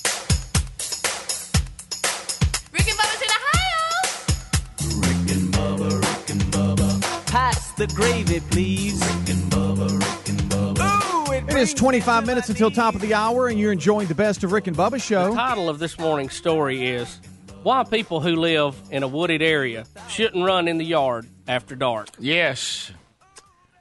[7.87, 9.01] The gravy, please.
[9.01, 11.27] Rick and Bubba, Rick and Bubba.
[11.27, 14.13] Ooh, it, It is 25 minutes until top of the hour, and you're enjoying the
[14.13, 15.31] best of Rick and Bubba show.
[15.31, 17.19] The title of this morning's story is
[17.63, 22.09] Why People Who Live in a Wooded Area Shouldn't Run in the Yard After Dark.
[22.19, 22.91] Yes.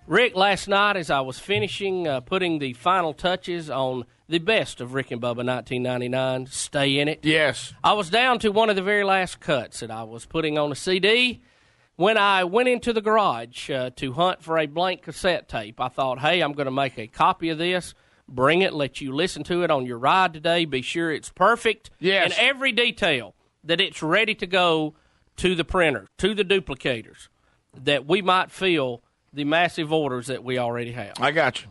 [0.06, 4.80] Rick, last night as I was finishing uh, putting the final touches on the best
[4.80, 6.46] of Rick and Bubba 1999.
[6.46, 7.20] Stay in it.
[7.22, 7.74] Yes.
[7.84, 10.72] I was down to one of the very last cuts that I was putting on
[10.72, 11.42] a CD.
[12.00, 15.88] When I went into the garage uh, to hunt for a blank cassette tape, I
[15.88, 17.92] thought, hey, I'm going to make a copy of this,
[18.26, 21.90] bring it, let you listen to it on your ride today, be sure it's perfect
[21.98, 22.32] Yes.
[22.32, 23.34] in every detail,
[23.64, 24.94] that it's ready to go
[25.36, 27.28] to the printer, to the duplicators,
[27.78, 31.12] that we might fill the massive orders that we already have.
[31.20, 31.68] I got you.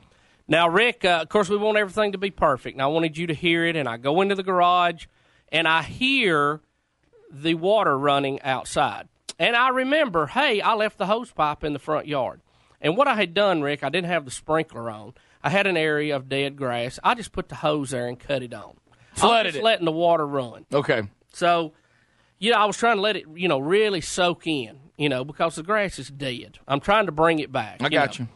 [0.47, 2.75] Now, Rick, uh, of course, we want everything to be perfect.
[2.75, 3.75] And I wanted you to hear it.
[3.75, 5.07] And I go into the garage
[5.51, 6.61] and I hear
[7.31, 9.07] the water running outside.
[9.39, 12.41] And I remember, hey, I left the hose pipe in the front yard.
[12.81, 15.13] And what I had done, Rick, I didn't have the sprinkler on.
[15.41, 16.99] I had an area of dead grass.
[17.03, 18.75] I just put the hose there and cut it on.
[19.15, 19.63] I Flooded was just it.
[19.63, 20.65] letting the water run.
[20.73, 21.03] Okay.
[21.33, 21.73] So,
[22.37, 25.23] you know, I was trying to let it, you know, really soak in, you know,
[25.23, 26.59] because the grass is dead.
[26.67, 27.81] I'm trying to bring it back.
[27.81, 28.25] I got know.
[28.25, 28.31] you.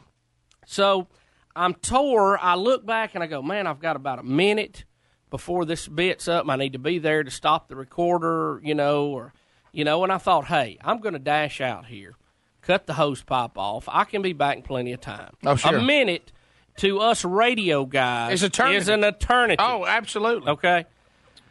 [0.65, 1.07] So
[1.55, 2.37] I'm tore.
[2.37, 4.85] I look back and I go, man, I've got about a minute
[5.29, 6.47] before this bit's up.
[6.49, 9.33] I need to be there to stop the recorder, you know, or,
[9.73, 12.13] you know, and I thought, hey, I'm going to dash out here,
[12.61, 13.89] cut the hose pipe off.
[13.91, 15.33] I can be back in plenty of time.
[15.45, 15.75] Oh, sure.
[15.77, 16.31] A minute
[16.77, 18.77] to us radio guys It's eternity.
[18.77, 19.57] is an eternity.
[19.63, 20.49] Oh, absolutely.
[20.51, 20.85] Okay.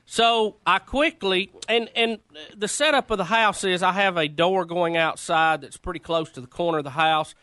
[0.04, 2.18] So I quickly and and
[2.56, 6.30] the setup of the house is I have a door going outside that's pretty close
[6.32, 7.34] to the corner of the house.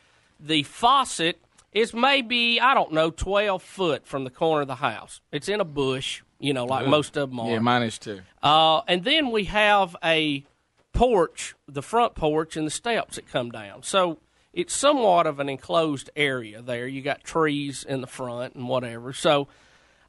[0.41, 1.39] The faucet
[1.71, 5.21] is maybe I don't know twelve foot from the corner of the house.
[5.31, 6.89] It's in a bush, you know, like Ugh.
[6.89, 7.49] most of them are.
[7.49, 8.21] Yeah, mine is too.
[8.43, 10.43] Uh, and then we have a
[10.93, 13.83] porch, the front porch, and the steps that come down.
[13.83, 14.19] So
[14.53, 16.87] it's somewhat of an enclosed area there.
[16.87, 19.13] You got trees in the front and whatever.
[19.13, 19.47] So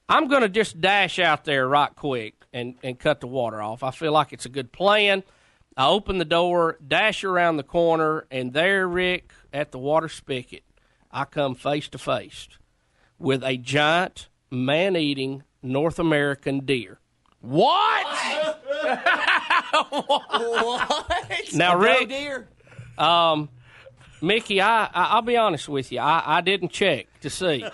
[0.08, 3.82] I'm going to just dash out there right quick and, and cut the water off.
[3.82, 5.22] I feel like it's a good plan.
[5.76, 10.64] I open the door, dash around the corner, and there, Rick, at the water spigot,
[11.10, 12.48] I come face to face
[13.18, 16.99] with a giant man eating North American deer.
[17.40, 18.06] What?
[19.90, 21.54] what?
[21.54, 22.48] Now, Rick, deer?
[22.98, 23.48] um,
[24.20, 27.64] Mickey, I, I I'll be honest with you, I, I didn't check to see.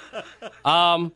[0.64, 1.12] Um,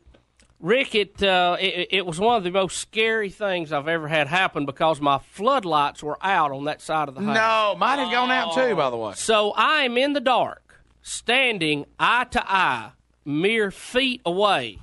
[0.59, 4.27] Rick, it, uh, it it was one of the most scary things I've ever had
[4.27, 7.35] happen because my floodlights were out on that side of the house.
[7.35, 9.13] No, mine had gone out too, by the way.
[9.15, 12.91] So I am in the dark, standing eye to eye,
[13.25, 14.81] mere feet away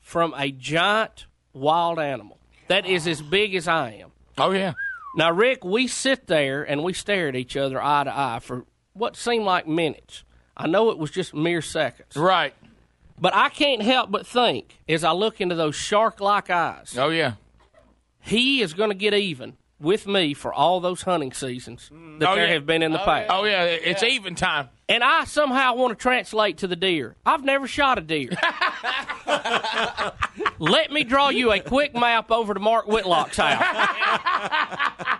[0.00, 2.39] from a giant wild animal
[2.70, 4.12] that is as big as I am.
[4.38, 4.72] Oh yeah.
[5.16, 8.64] Now, Rick, we sit there and we stare at each other eye to eye for
[8.92, 10.22] what seemed like minutes.
[10.56, 12.14] I know it was just mere seconds.
[12.16, 12.54] Right.
[13.20, 17.08] But I can't help but think as I look into those shark like eyes, Oh
[17.08, 17.34] yeah.
[18.20, 22.18] he is going to get even with me for all those hunting seasons mm.
[22.20, 22.52] that Oh, there yeah.
[22.52, 23.26] have been in the Oh, past.
[23.28, 23.36] yeah.
[23.36, 24.68] Oh yeah, it's even time.
[24.88, 27.16] And I somehow want to translate to the deer.
[27.24, 28.30] I've never shot a deer.
[30.58, 35.16] Let me draw you a quick map over to Mark Whitlock's house.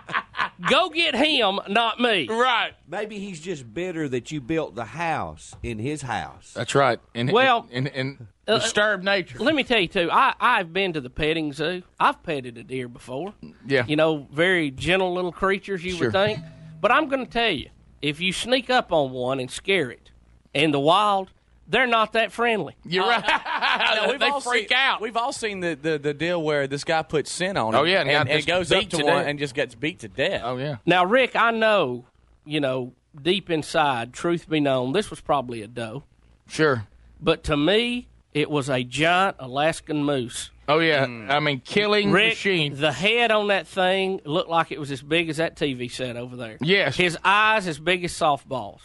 [0.69, 2.27] Go get him, not me.
[2.27, 2.73] Right.
[2.87, 6.53] Maybe he's just bitter that you built the house in his house.
[6.53, 6.99] That's right.
[7.15, 9.39] And Well, and, and, uh, disturbed nature.
[9.39, 10.09] Let me tell you too.
[10.11, 11.83] I I've been to the petting zoo.
[11.99, 13.33] I've petted a deer before.
[13.65, 13.85] Yeah.
[13.87, 15.83] You know, very gentle little creatures.
[15.83, 16.07] You Sure.
[16.07, 16.39] would think,
[16.79, 17.69] but I'm going to tell you,
[18.01, 20.11] if you sneak up on one and scare it
[20.53, 21.31] in the wild,
[21.71, 22.75] they're not that friendly.
[22.85, 23.23] You're right.
[23.95, 25.01] No, we've they freak seen, out.
[25.01, 27.77] We've all seen the, the, the deal where this guy puts scent on it.
[27.77, 30.09] Oh, yeah, and and, and goes up to, to one and just gets beat to
[30.09, 30.41] death.
[30.43, 30.77] Oh yeah.
[30.85, 32.05] Now, Rick, I know,
[32.45, 36.03] you know, deep inside, truth be known, this was probably a doe.
[36.47, 36.85] Sure.
[37.21, 40.51] But to me, it was a giant Alaskan moose.
[40.67, 41.05] Oh yeah.
[41.05, 41.31] Hmm.
[41.31, 42.75] I mean, killing Rick, machine.
[42.75, 46.17] the head on that thing looked like it was as big as that TV set
[46.17, 46.57] over there.
[46.61, 46.97] Yes.
[46.97, 48.81] His eyes as big as softballs.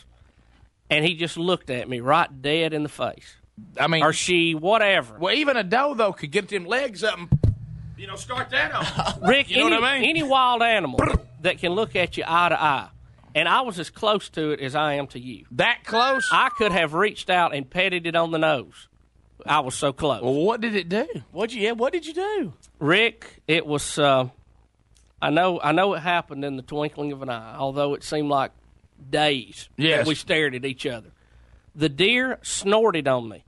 [0.88, 3.36] And he just looked at me right dead in the face.
[3.78, 5.18] I mean, or she, whatever.
[5.18, 7.28] Well, even a doe though could get them legs up and
[7.96, 9.18] you know start that off.
[9.26, 10.10] Rick, you know any, what I mean?
[10.10, 11.00] any wild animal
[11.40, 12.88] that can look at you eye to eye,
[13.34, 15.46] and I was as close to it as I am to you.
[15.52, 16.28] That close?
[16.30, 18.88] I could have reached out and petted it on the nose.
[19.44, 20.22] I was so close.
[20.22, 21.06] Well, what did it do?
[21.32, 21.62] What you?
[21.62, 22.52] Yeah, what did you do?
[22.78, 23.98] Rick, it was.
[23.98, 24.28] Uh,
[25.20, 25.60] I know.
[25.62, 27.56] I know it happened in the twinkling of an eye.
[27.56, 28.52] Although it seemed like
[29.10, 29.98] days Yes.
[30.00, 31.10] that we stared at each other.
[31.74, 33.44] The deer snorted on me.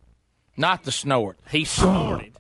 [0.57, 1.39] Not the snort.
[1.51, 2.33] He snorted.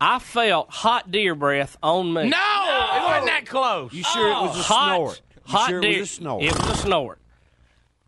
[0.00, 2.28] I felt hot deer breath on me.
[2.28, 3.92] No, it wasn't that close.
[3.92, 5.20] You sure it was a hot, snort?
[5.46, 6.00] You Hot sure it deer.
[6.00, 6.42] was a snort?
[6.44, 7.18] It was a snort.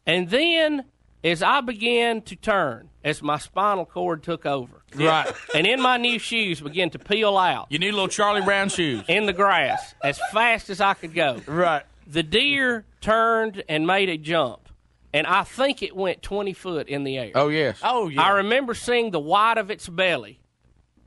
[0.06, 0.84] And then,
[1.22, 5.30] as I began to turn, as my spinal cord took over, Right.
[5.54, 9.04] and in my new shoes began to peel out You need little Charlie Brown shoes.
[9.08, 11.40] in the grass as fast as I could go.
[11.46, 11.82] Right.
[12.06, 14.68] The deer turned and made a jump,
[15.12, 17.32] and I think it went 20 foot in the air.
[17.34, 17.78] Oh yes.
[17.82, 18.22] Oh yeah.
[18.22, 20.40] I remember seeing the white of its belly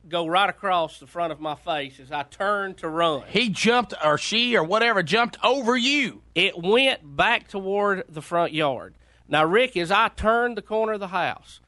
[0.08, 3.24] go right across the front of my face as I turned to run.
[3.30, 6.22] He jumped, or she, or whatever, jumped over you.
[6.36, 8.96] It went back toward the front yard.
[9.28, 11.62] Now, Rick, as I turned the corner of the house,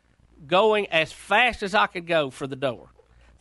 [0.46, 2.90] going as fast as I could go for the door,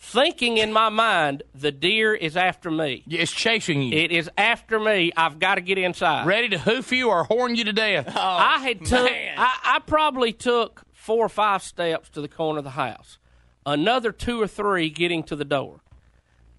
[0.05, 3.03] thinking in my mind, the deer is after me.
[3.09, 3.99] It's chasing you.
[3.99, 5.13] It is after me.
[5.17, 6.27] I've got to get inside.
[6.27, 8.07] Ready to hoof you or horn you to death.
[8.17, 9.11] Oh, I had took.
[9.11, 13.19] I, I probably took four or five steps to the corner of the house.
[13.67, 15.81] Another two or three getting to the door.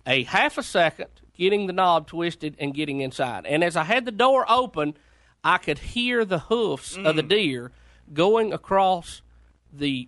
[0.05, 3.45] A half a second getting the knob twisted and getting inside.
[3.45, 4.95] And as I had the door open,
[5.43, 7.29] I could hear the hoofs of the mm.
[7.29, 7.71] deer
[8.13, 9.21] going across
[9.71, 10.07] the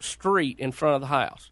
[0.00, 1.50] street in front of the house.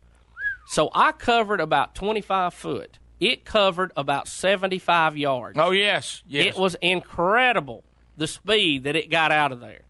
[0.69, 2.99] So I covered about 25 foot.
[3.19, 5.59] It covered about 75 yards.
[5.59, 6.23] Oh, yes.
[6.27, 6.47] yes.
[6.55, 7.85] It was incredible
[8.17, 9.83] the speed that it got out of there.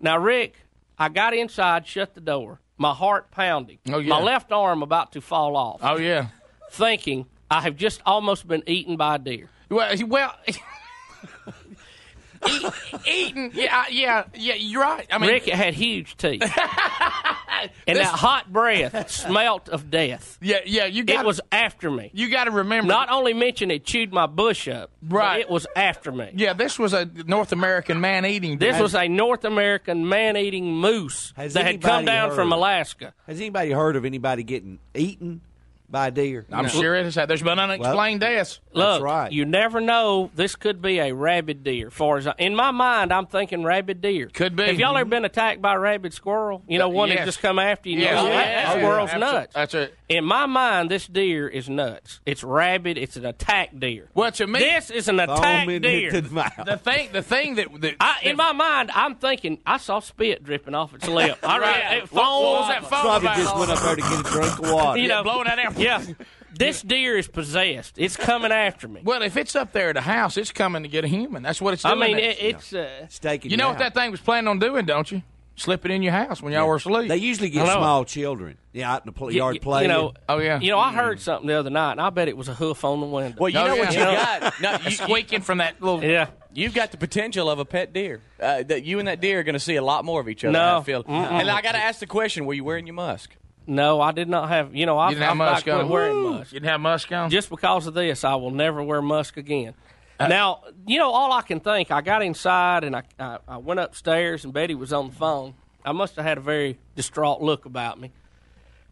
[0.00, 0.54] Now, Rick,
[0.98, 4.08] I got inside, shut the door, my heart pounding, Oh, yeah.
[4.10, 5.80] my left arm about to fall off.
[5.82, 6.28] Oh, yeah.
[6.70, 9.48] Thinking I have just almost been eaten by a deer.
[9.68, 10.34] Well, well
[12.48, 12.72] eat,
[13.06, 13.50] eating.
[13.54, 14.54] Yeah, yeah, yeah.
[14.54, 15.06] You're right.
[15.10, 16.42] I mean, Rick, it had huge teeth.
[17.86, 20.38] and that hot breath smelt of death.
[20.48, 20.84] Yeah, yeah.
[20.86, 22.10] You got It was after me.
[22.14, 22.88] You got to remember.
[22.88, 25.36] Not only mention it chewed my bush up, Right.
[25.36, 26.30] but it was after me.
[26.34, 28.58] Yeah, this was a North American man eating.
[28.58, 33.12] This was a North American man-eating moose Has that had come down heard- from Alaska.
[33.26, 35.40] Has anybody heard of anybody getting eaten
[35.90, 36.46] by deer?
[36.52, 37.14] I'm sure it has.
[37.14, 38.60] There's been unexplained deaths.
[38.72, 40.30] Look, you never know.
[40.34, 41.90] This could be a rabid deer.
[41.90, 44.28] Far as I, in my mind, I'm thinking rabid deer.
[44.32, 44.64] Could be.
[44.64, 46.62] Have y'all ever been attacked by a rabid squirrel?
[46.68, 47.18] You know, uh, one Yes.
[47.20, 47.96] that just come after you.
[47.96, 48.10] and Yes.
[48.22, 48.36] you go, Yeah.
[48.36, 49.54] that, that squirrel's Absol- nuts.
[49.54, 49.97] That's it.
[50.08, 52.20] In my mind, this deer is nuts.
[52.24, 52.96] It's rabid.
[52.96, 54.08] It's an attack deer.
[54.14, 56.10] Well, to me, this is an attack Foaming deer.
[56.10, 56.20] the.
[56.64, 60.42] The thing, the thing that, that I, in my mind, I'm thinking I saw spit
[60.42, 61.38] dripping off its lip.
[61.42, 61.82] I Right.
[61.84, 63.36] read it What- what was that foam Probably about?
[63.36, 64.98] just went up there to get a drink of water.
[65.00, 65.72] You know, blowing that air.
[65.76, 66.02] Yeah,
[66.54, 67.98] this deer is possessed.
[67.98, 69.02] It's coming after me.
[69.04, 71.42] Well, if it's up there at the house, it's coming to get a human.
[71.42, 72.02] That's what it's doing.
[72.02, 74.86] I mean, it, it's uh, Staking you know what that thing was planning on doing,
[74.86, 75.22] don't you?
[75.58, 77.08] Slip it in your house when y'all were asleep.
[77.08, 78.56] They usually get I small children.
[78.72, 79.90] Yeah, out in the pl- y- yard y- playing.
[79.90, 80.60] You know, Oh, yeah.
[80.60, 82.84] You know, I heard something the other night, and I bet it was a hoof
[82.84, 83.36] on the window.
[83.40, 83.80] Well, you Oh, know yeah.
[83.80, 84.54] what you You got.
[84.62, 86.02] No, you, squeaking from that little.
[86.02, 86.28] yeah.
[86.54, 88.20] You've got the potential of a pet deer.
[88.40, 90.44] Uh, that you and that deer are going to see a lot more of each
[90.44, 90.52] other.
[90.52, 90.78] No.
[90.78, 91.04] I feel.
[91.04, 91.10] Mm-mm.
[91.12, 93.34] And I got to ask the question: Were you wearing your musk?
[93.66, 94.74] No, I did not have.
[94.74, 95.88] You know, I, You didn't have I, I musk quit on.
[95.90, 96.30] wearing Woo.
[96.38, 97.30] musk You didn't have musk on.
[97.30, 98.24] just because of this.
[98.24, 99.74] I will never wear musk again.
[100.18, 101.90] Uh, now, you know, all I can think.
[101.90, 105.54] I got inside and I, I I went upstairs, and Betty was on the phone.
[105.84, 108.10] I must have had a very distraught look about me.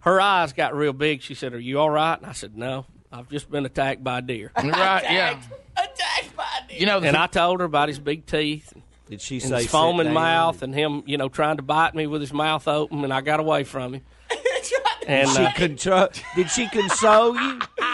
[0.01, 1.23] Her eyes got real big.
[1.23, 4.19] She said, "Are you all right?" And I said, "No, I've just been attacked by
[4.19, 5.03] a deer." right?
[5.03, 5.41] Yeah.
[5.77, 6.79] Attacked by deer.
[6.79, 8.73] You know, the and I told her about his big teeth.
[9.09, 12.07] Did she and say his foaming mouth and him, you know, trying to bite me
[12.07, 14.03] with his mouth open, and I got away from him.
[15.07, 17.61] and She uh, contro- did she console you?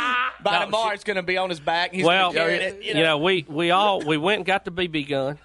[0.42, 1.92] By No, tomorrow, it's going to be on his back.
[1.92, 4.72] He's well, gonna carry it, you know, we we all we went and got the
[4.72, 5.38] BB gun.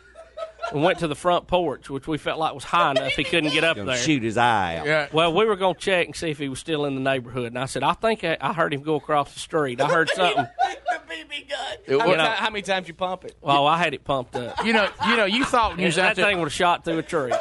[0.72, 3.51] And went to the front porch, which we felt like was high enough he couldn't
[3.51, 3.97] get up Gonna there.
[3.97, 4.86] shoot his eye out.
[4.86, 5.07] Yeah.
[5.11, 7.47] Well, we were going to check and see if he was still in the neighborhood,
[7.47, 9.80] and I said, I think I, I heard him go across the street.
[9.82, 10.45] I heard something.
[10.45, 11.45] How, many
[11.88, 13.36] You know- ti- how many times you pump it?
[13.41, 14.63] Well, I had it pumped up.
[14.65, 16.53] You know, you know, you thought when you was that out there, thing would have
[16.53, 17.34] shot through a tree.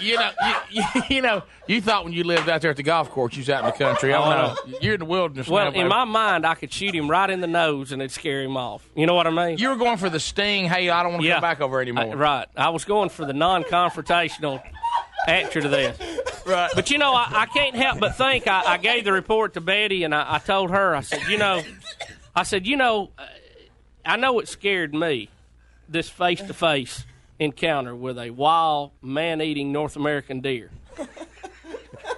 [0.00, 0.30] you know,
[0.70, 3.34] you, you, you know, you thought when you lived out there at the golf course,
[3.34, 4.12] you was out in the country.
[4.14, 4.78] I oh, don't know.
[4.80, 5.48] You're in the wilderness.
[5.48, 8.10] Well, now, in my mind, I could shoot him right in the nose and it'd
[8.12, 8.88] scare him off.
[8.96, 9.58] You know what I mean?
[9.58, 10.64] you were going for the sting.
[10.66, 11.34] Hey, I don't want to Yeah.
[11.34, 12.04] come back over anymore.
[12.04, 12.46] I- right.
[12.56, 14.62] I was going for the non-confrontational
[15.28, 15.98] answer to this.
[16.46, 16.70] Right.
[16.74, 18.46] But you know, I, I can't help but think.
[18.48, 20.96] I, I gave the report to Betty, and I, I told her.
[20.96, 21.62] I said, you know,
[22.34, 23.24] I said, you know, uh,
[24.04, 25.28] I know it scared me.
[25.88, 27.04] This face-to-face
[27.38, 30.70] encounter with a wild, man-eating North American deer.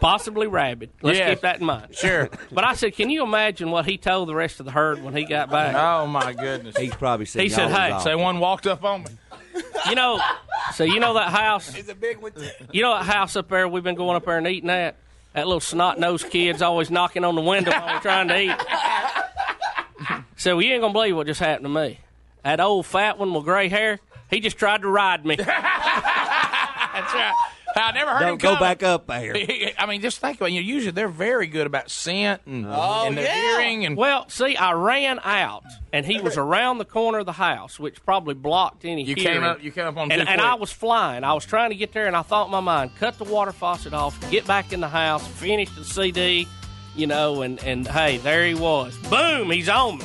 [0.00, 0.90] Possibly rabid.
[1.00, 1.30] Let's Yes.
[1.30, 1.94] keep that in mind.
[1.94, 2.28] Sure.
[2.50, 5.14] But I said, can you imagine what he told the rest of the herd when
[5.14, 5.74] he got back?
[5.76, 6.76] Oh my goodness.
[6.76, 7.42] He's probably said.
[7.42, 9.10] He said, "Hey, off." Say one walked up on me.
[9.88, 10.20] You know,
[10.74, 11.74] so you know that house.
[11.74, 12.32] It's a big one.
[12.70, 14.96] You know that house up there we've been going up there and eating at?
[15.34, 18.56] That little snot nosed kid's always knocking on the window while we're trying to eat.
[20.36, 22.00] So you ain't gonna believe what just happened to me.
[22.42, 24.00] That old fat one with gray hair,
[24.30, 25.36] he just tried to ride me.
[25.36, 25.48] That's
[27.14, 27.34] right.
[27.76, 28.60] I never heard him Don't go coming.
[28.60, 29.34] back up there.
[29.78, 30.52] I mean, just think about it.
[30.52, 33.34] You know, usually they're very good about scent and, Oh, and their yeah.
[33.34, 37.32] hearing and Well, see, I ran out and he was around the corner of the
[37.32, 39.34] house, which probably blocked any you hearing.
[39.40, 39.62] came up.
[39.62, 40.40] You came up on and, and.
[40.40, 41.24] I was flying.
[41.24, 43.52] I was trying to get there, and I thought in my mind, cut the water
[43.52, 46.46] faucet off, get back in the house, finish the CD,
[46.96, 48.96] you know, and, and hey, there he was.
[49.08, 50.04] Boom, he's on me.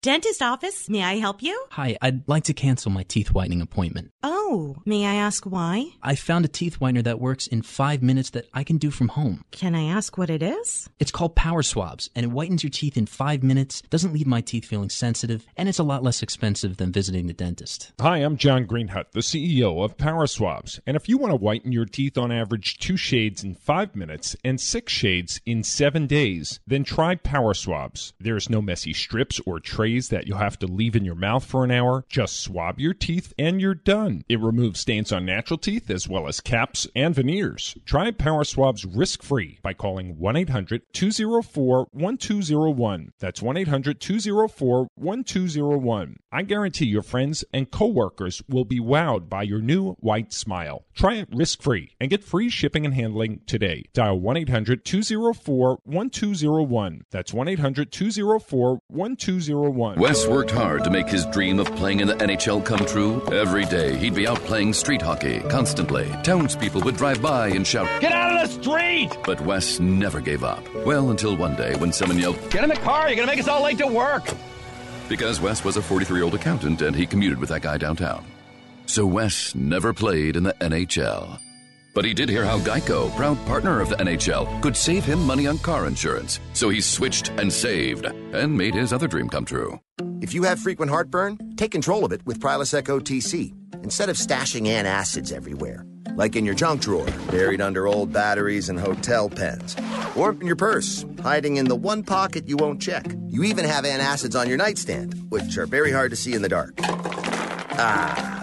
[0.00, 1.60] Dentist office, may I help you?
[1.72, 4.12] Hi, I'd like to cancel my teeth whitening appointment.
[4.22, 5.86] Oh, may I ask why?
[6.04, 9.08] I found a teeth whitener that works in five minutes that I can do from
[9.08, 9.42] home.
[9.50, 10.88] Can I ask what it is?
[11.00, 14.40] It's called Power Swabs, and it whitens your teeth in five minutes, doesn't leave my
[14.40, 17.90] teeth feeling sensitive, and it's a lot less expensive than visiting the dentist.
[18.00, 20.78] Hi, I'm John Greenhut, the CEO of Power Swabs.
[20.86, 24.36] And if you want to whiten your teeth on average two shades in five minutes
[24.44, 28.12] and six shades in seven days, then try Power Swabs.
[28.20, 31.64] There's no messy strips or trays that you'll have to leave in your mouth for
[31.64, 32.04] an hour.
[32.08, 34.22] Just swab your teeth and you're done.
[34.28, 37.74] It removes stains on natural teeth as well as caps and veneers.
[37.84, 43.12] Try Power Swabs risk free by calling 1 800 204 1201.
[43.18, 46.16] That's 1 800 204 1201.
[46.30, 50.84] I guarantee your friends and coworkers will be wowed by your new white smile.
[50.94, 53.84] Try it risk free and get free shipping and handling today.
[53.94, 57.04] Dial 1 800 204 1201.
[57.10, 59.98] That's 1 800 204 1201.
[59.98, 63.22] Wes worked hard to make his dream of playing in the NHL come true.
[63.30, 66.08] Every day, he'd be out playing street hockey constantly.
[66.22, 69.10] Townspeople would drive by and shout, Get out of the street!
[69.24, 70.64] But Wes never gave up.
[70.86, 73.46] Well, until one day when someone yelled, Get in the car, you're gonna make us
[73.46, 74.26] all late to work!
[75.06, 78.24] Because Wes was a 43 year old accountant and he commuted with that guy downtown.
[78.86, 81.38] So Wes never played in the NHL.
[81.98, 85.48] But he did hear how Geico, proud partner of the NHL, could save him money
[85.48, 86.38] on car insurance.
[86.52, 89.80] So he switched and saved and made his other dream come true.
[90.20, 94.68] If you have frequent heartburn, take control of it with Prilosec OTC instead of stashing
[94.68, 95.84] antacids everywhere,
[96.14, 99.74] like in your junk drawer, buried under old batteries and hotel pens,
[100.14, 103.12] or in your purse, hiding in the one pocket you won't check.
[103.26, 106.48] You even have antacids on your nightstand, which are very hard to see in the
[106.48, 106.78] dark.
[106.80, 108.37] Ah.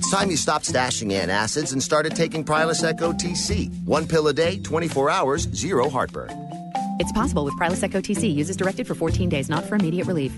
[0.00, 3.84] It's time you stopped stashing antacids and started taking Prilosec OTC.
[3.84, 6.30] One pill a day, 24 hours, zero heartburn.
[6.98, 8.34] It's possible with Prilosec OTC.
[8.34, 10.32] Use as directed for 14 days, not for immediate relief.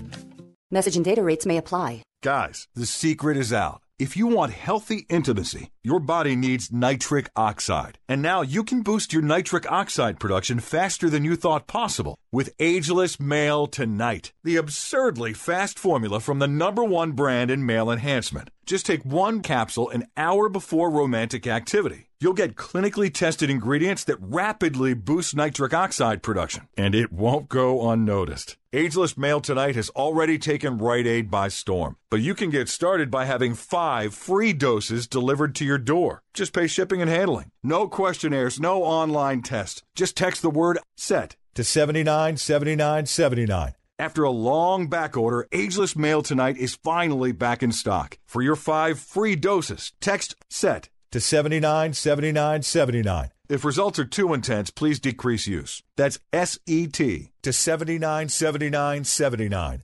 [0.69, 2.03] Message and data rates may apply.
[2.21, 3.81] Guys, the secret is out.
[3.97, 7.99] If you want healthy intimacy, your body needs nitric oxide.
[8.09, 12.55] And now you can boost your nitric oxide production faster than you thought possible with
[12.57, 18.49] Ageless Male Tonight, the absurdly fast formula from the number one brand in male enhancement.
[18.65, 22.09] Just take one capsule an hour before romantic activity.
[22.19, 27.91] You'll get clinically tested ingredients that rapidly boost nitric oxide production, and it won't go
[27.91, 28.57] unnoticed.
[28.71, 33.11] Ageless Male Tonight has already taken Rite Aid by storm, but you can get started
[33.11, 36.23] by having five free doses delivered to your door.
[36.33, 37.51] Just pay shipping and handling.
[37.61, 39.83] No questionnaires, no online test.
[39.93, 43.73] Just text the word SET to 797979.
[43.99, 48.17] After a long back order, Ageless Male Tonight is finally back in stock.
[48.25, 53.29] For your five free doses, text SET to 797979.
[53.49, 55.83] If results are too intense, please decrease use.
[55.95, 59.83] That's S E T to 797979.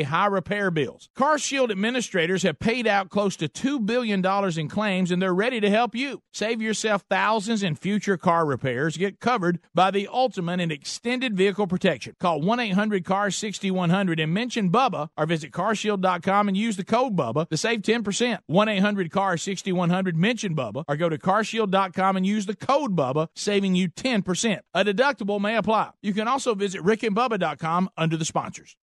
[0.03, 1.09] high repair bills.
[1.17, 4.25] CarShield administrators have paid out close to $2 billion
[4.57, 6.21] in claims and they're ready to help you.
[6.33, 8.97] Save yourself thousands in future car repairs.
[8.97, 12.15] Get covered by the ultimate in extended vehicle protection.
[12.19, 17.15] Call 1 800 CAR 6100 and mention Bubba or visit carshield.com and use the code
[17.15, 18.39] Bubba to save 10%.
[18.45, 23.27] 1 800 CAR 6100, mention Bubba or go to carshield.com and use the code Bubba,
[23.35, 24.59] saving you 10%.
[24.73, 25.91] A deductible may apply.
[26.01, 28.75] You can also visit rickandbubba.com under the sponsors.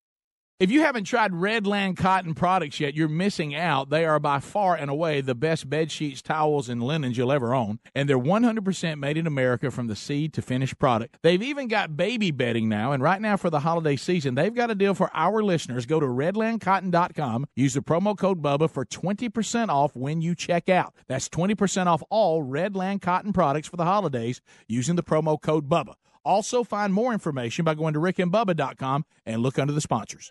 [0.60, 3.90] If you haven't tried Redland Cotton products yet, you're missing out.
[3.90, 7.54] They are by far and away the best bed sheets, towels, and linens you'll ever
[7.54, 11.18] own, and they're 100% made in America from the seed to finished product.
[11.22, 14.68] They've even got baby bedding now, and right now for the holiday season, they've got
[14.68, 15.86] a deal for our listeners.
[15.86, 20.92] Go to redlandcotton.com, use the promo code BUBBA for 20% off when you check out.
[21.06, 25.94] That's 20% off all Redland Cotton products for the holidays using the promo code BUBBA.
[26.28, 30.30] Also, find more information by going to rickandbubba.com and look under the sponsors.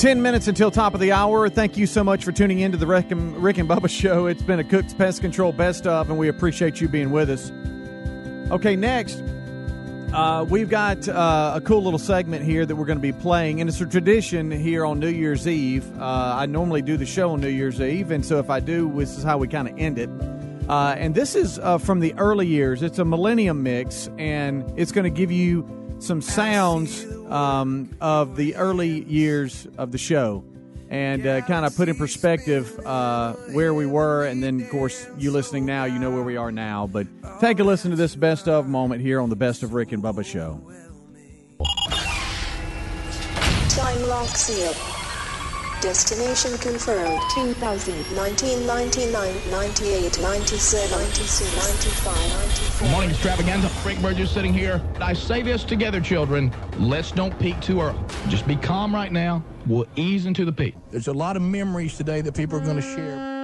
[0.00, 1.48] 10 minutes until top of the hour.
[1.48, 4.26] Thank you so much for tuning in to the Rick and, Rick and Bubba show.
[4.26, 7.52] It's been a Cook's Pest Control best of, and we appreciate you being with us.
[8.50, 9.22] Okay, next,
[10.12, 13.60] uh, we've got uh, a cool little segment here that we're going to be playing,
[13.60, 15.84] and it's a tradition here on New Year's Eve.
[16.00, 18.90] Uh, I normally do the show on New Year's Eve, and so if I do,
[18.96, 20.08] this is how we kind of end it.
[20.68, 22.82] Uh, and this is uh, from the early years.
[22.82, 25.66] It's a Millennium mix, and it's going to give you
[25.98, 30.42] some sounds um, of the early years of the show
[30.90, 34.26] and uh, kind of put in perspective uh, where we were.
[34.26, 36.86] And then, of course, you listening now, you know where we are now.
[36.86, 37.06] But
[37.40, 40.02] take a listen to this best of moment here on the Best of Rick and
[40.02, 40.60] Bubba show.
[43.68, 44.97] Time lock sealed.
[45.80, 47.20] Destination confirmed.
[47.34, 52.80] 2000, 1999, 98, 97, 96, 95, 94.
[52.80, 53.70] Good morning, extravaganza.
[53.86, 54.82] Rick Burgess sitting here.
[55.00, 56.52] I say this together, children.
[56.78, 57.98] Let's don't peak too early.
[58.28, 59.44] Just be calm right now.
[59.66, 60.74] We'll ease into the peak.
[60.90, 63.37] There's a lot of memories today that people are going to share.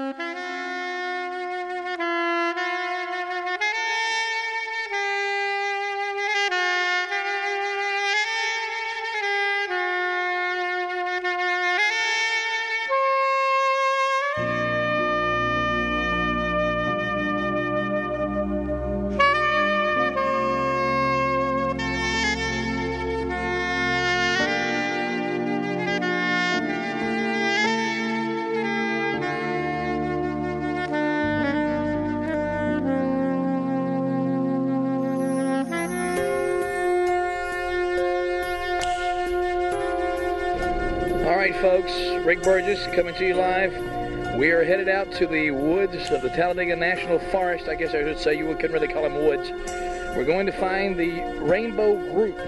[42.45, 43.72] Burgess coming to you live.
[44.36, 47.68] We are headed out to the woods of the Talladega National Forest.
[47.68, 49.51] I guess I should say you couldn't really call them woods.
[50.14, 52.38] We're going to find the Rainbow Group.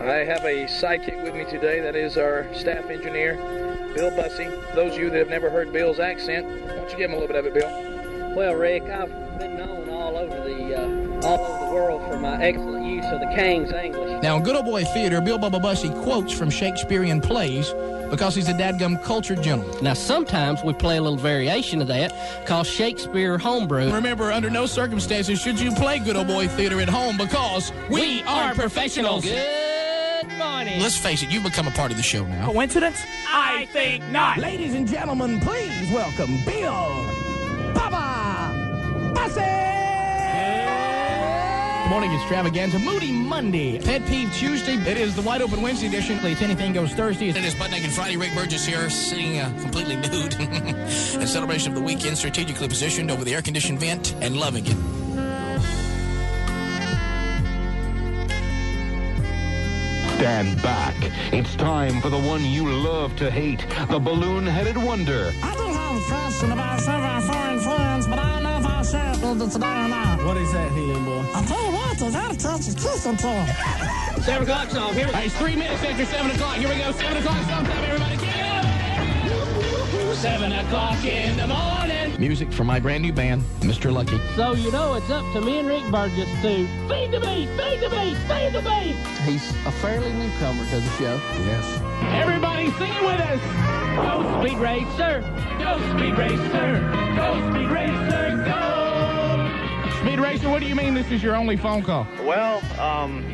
[0.00, 1.78] I have a sidekick with me today.
[1.78, 3.36] That is our staff engineer,
[3.94, 4.48] Bill Bussey.
[4.74, 7.20] Those of you that have never heard Bill's accent, why don't you give him a
[7.20, 8.34] little bit of it, Bill?
[8.34, 12.42] Well, Rick, I've been known all over the uh, all over the world for my
[12.42, 14.20] excellent use of the King's English.
[14.20, 17.72] Now, in Good Old Boy Theater, Bill Bubba Bussey quotes from Shakespearean plays
[18.14, 19.82] because he's a dadgum cultured gentleman.
[19.82, 23.92] Now, sometimes we play a little variation of that called Shakespeare Homebrew.
[23.92, 28.22] Remember, under no circumstances should you play Good Old Boy Theater at home because we,
[28.22, 29.24] are professionals.
[29.24, 30.80] Good morning.
[30.80, 32.52] Let's face it, you've become a part of the show now.
[32.52, 33.02] Coincidence?
[33.26, 34.38] I think not.
[34.38, 37.13] Ladies and gentlemen, please welcome Bill
[41.94, 42.76] morning, extravaganza.
[42.80, 43.78] Moody Monday.
[43.78, 44.74] Pet Peeve Tuesday.
[44.74, 46.18] It is the Wide Open Wednesday edition.
[46.24, 47.28] It's Anything Goes Thursday.
[47.28, 48.16] It is Butt Naked Friday.
[48.16, 53.22] Rick Burgess here, sitting uh, completely nude in celebration of the weekend, strategically positioned over
[53.22, 54.76] the air conditioned vent and loving it.
[60.16, 60.96] Stand back.
[61.32, 65.32] It's time for the one you love to hate, the balloon-headed wonder.
[65.44, 68.53] I do have a question about some of our foreign friends, but I know
[68.84, 70.24] if I'll share it with you today or not.
[70.24, 71.24] What is that, Helium Boy?
[71.34, 74.22] I'll tell you what, there's attitudes is kissing to him.
[74.22, 74.94] Seven o'clock song.
[74.94, 75.18] Here we go.
[75.18, 76.56] Hey, it's three minutes after seven o'clock.
[76.56, 76.92] Here we go.
[76.92, 78.16] Seven o'clock sometime, everybody.
[78.16, 80.14] Get up!
[80.16, 82.18] Seven o'clock in the morning.
[82.18, 83.92] Music from my brand new band, Mr.
[83.92, 84.18] Lucky.
[84.36, 87.80] So you know it's up to me and Rick Burgess to feed the beast, feed
[87.80, 89.20] the beast, feed the beast.
[89.22, 91.20] He's a fairly newcomer to the show.
[91.44, 91.80] Yes.
[92.14, 93.83] Everybody sing it with us.
[93.96, 95.20] Go Speed Racer.
[95.58, 96.80] Go Speed Racer.
[97.16, 98.44] Go Speed Racer.
[98.44, 100.00] Go.
[100.00, 102.06] Speed Racer, what do you mean this is your only phone call?
[102.22, 103.24] Well, um,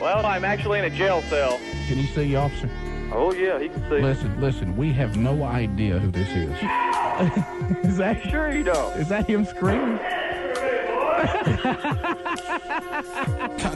[0.00, 1.58] well, I'm actually in a jail cell.
[1.86, 2.68] Can you see, you, officer?
[3.12, 4.00] Oh yeah, he can see.
[4.00, 6.50] Listen, listen, we have no idea who this is.
[7.84, 8.96] is that Sure you don't.
[8.96, 9.98] Is that him screaming?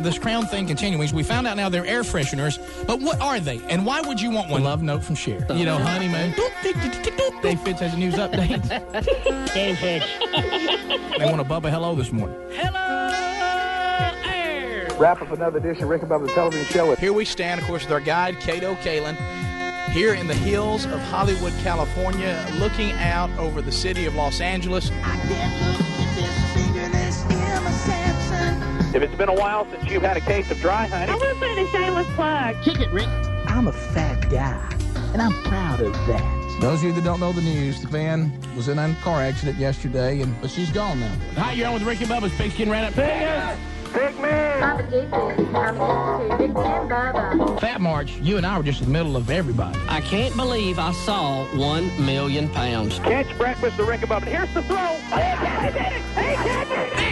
[0.04, 1.14] This crown thing continues.
[1.14, 3.58] We found out now they're air fresheners, but what are they?
[3.70, 4.62] And why would you want one?
[4.62, 5.46] love note from Cher.
[5.50, 6.34] You know, honeymoon.
[7.42, 8.68] Dave Fitz has a news update.
[9.54, 10.06] Dave Fitz.
[11.18, 12.36] they want a Bubba hello this morning.
[12.52, 13.10] Hello,
[14.26, 14.88] air.
[14.98, 16.90] Wrap up another edition of Rick and Bubba the Television Show.
[16.90, 16.98] With.
[16.98, 19.16] Here we stand, of course, with our guide, Kato Kaelin,
[19.90, 24.90] here in the hills of Hollywood, California, looking out over the city of Los Angeles.
[28.94, 31.34] If it's been a while since you've had a case of dry honey, I'm going
[31.34, 32.62] to put in a shameless plug.
[32.62, 33.08] Kick it, Rick.
[33.46, 34.56] I'm a fat guy,
[35.12, 36.58] and I'm proud of that.
[36.60, 39.58] Those of you that don't know the news, the van was in a car accident
[39.58, 41.12] yesterday, and but she's gone now.
[41.34, 42.94] Hi, you're on with Ricky Bubba's Pigskin Ran Up.
[42.94, 44.62] Big man.
[44.62, 45.54] I'm a geeky.
[45.54, 47.60] I'm into Big Man Bubba.
[47.60, 49.78] Fat March, you and I were just in the middle of everybody.
[49.88, 53.00] I can't believe I saw one million pounds.
[53.00, 54.24] catch breakfast with Rick and Bubba.
[54.24, 54.94] Here's the throw.
[54.94, 55.92] He catches it.
[55.92, 57.03] He catches it.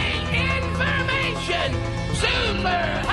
[2.63, 3.12] Highway.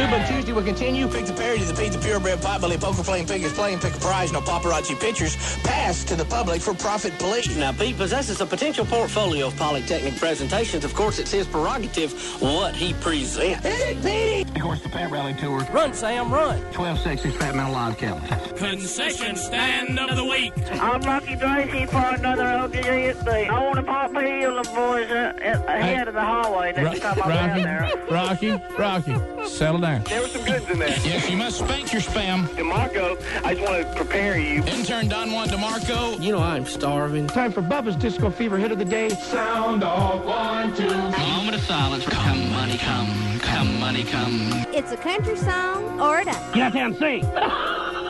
[0.00, 1.06] Tube on Tuesday will continue.
[1.06, 3.80] Pick the parody, the Pete the Purebred Potbelly Poker Playing figures, playing.
[3.80, 4.32] Pick a prize.
[4.32, 5.36] No paparazzi pictures.
[5.62, 7.54] Pass to the public for profit, please.
[7.58, 10.86] Now, Pete possesses a potential portfolio of Polytechnic presentations.
[10.86, 13.36] Of course, it's his prerogative what he presents.
[13.36, 15.66] Of course, the Pat Rally Tour.
[15.70, 16.58] Run, Sam, run.
[16.72, 18.22] 12 sexiest Fat Man Alive, Kevin.
[18.56, 20.54] Concession stand of the week.
[20.80, 23.50] I'm Rocky Tracy for another OGSD.
[23.50, 27.00] I want to pop heel the boys uh, at the head of the hallway next
[27.00, 27.92] time I'm down there.
[28.10, 29.14] Rocky, Rocky,
[29.46, 29.89] settle down.
[29.98, 30.88] There were some goods in there.
[30.88, 32.46] Yes, you must spank your spam.
[32.48, 34.62] DeMarco, I just want to prepare you.
[34.62, 36.22] Intern Don Juan DeMarco.
[36.22, 37.26] You know I'm starving.
[37.26, 39.08] Time for Bubba's Disco Fever hit of the day.
[39.08, 40.86] Sound off one, two.
[40.86, 42.04] Moment of silence.
[42.04, 43.38] Come, money, come.
[43.40, 44.64] Come, money, come.
[44.72, 46.54] It's a country song or a dance.
[46.54, 47.24] Get out there and sing.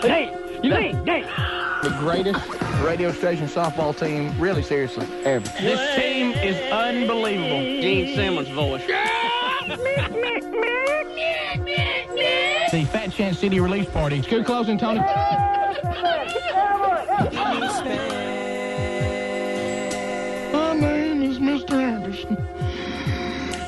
[0.02, 1.22] hey, you sing, hey.
[1.82, 2.46] The greatest
[2.82, 5.48] radio station softball team, really seriously, ever.
[5.60, 7.62] This team is unbelievable.
[7.62, 8.82] Gene Simmons' voice.
[12.70, 14.22] The Fat Chance City release party.
[14.22, 15.00] Scoot close and Tony.
[20.52, 21.72] My name is Mr.
[21.72, 22.36] Anderson.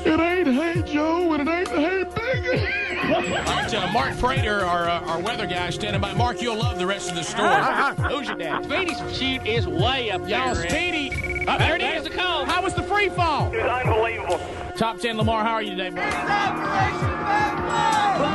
[0.05, 2.83] It ain't Hey Joe and it ain't Hey Biggie.
[3.13, 6.13] All right, uh, Mark Prater, our, uh, our weather guy, standing by.
[6.13, 7.49] Mark, you'll love the rest of the story.
[8.09, 8.63] Who's your dad?
[8.63, 10.69] Speedy's shoot is way up Y'all, there.
[10.69, 11.45] Speedy.
[11.45, 12.09] Uh, there it There's is.
[12.09, 12.45] the call.
[12.45, 13.53] How was the free fall?
[13.53, 14.39] It was unbelievable.
[14.77, 16.03] Top 10, Lamar, how are you today, bro?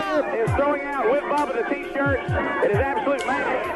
[0.09, 2.23] Bob is throwing out with Bob the t-shirts.
[2.65, 3.75] It is absolute magic.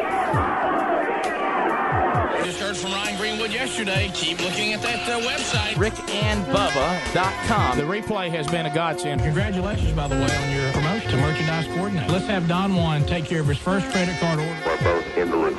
[2.46, 4.10] Just heard from Ryan Greenwood yesterday.
[4.14, 5.74] Keep looking at that uh, website.
[5.74, 7.76] RickandBubba.com.
[7.76, 9.20] The replay has been a godsend.
[9.20, 12.10] Congratulations, by the way, on your promotion to merchandise coordinator.
[12.10, 14.56] Let's have Don Juan take care of his first credit card order.
[14.64, 15.58] We're both in the room.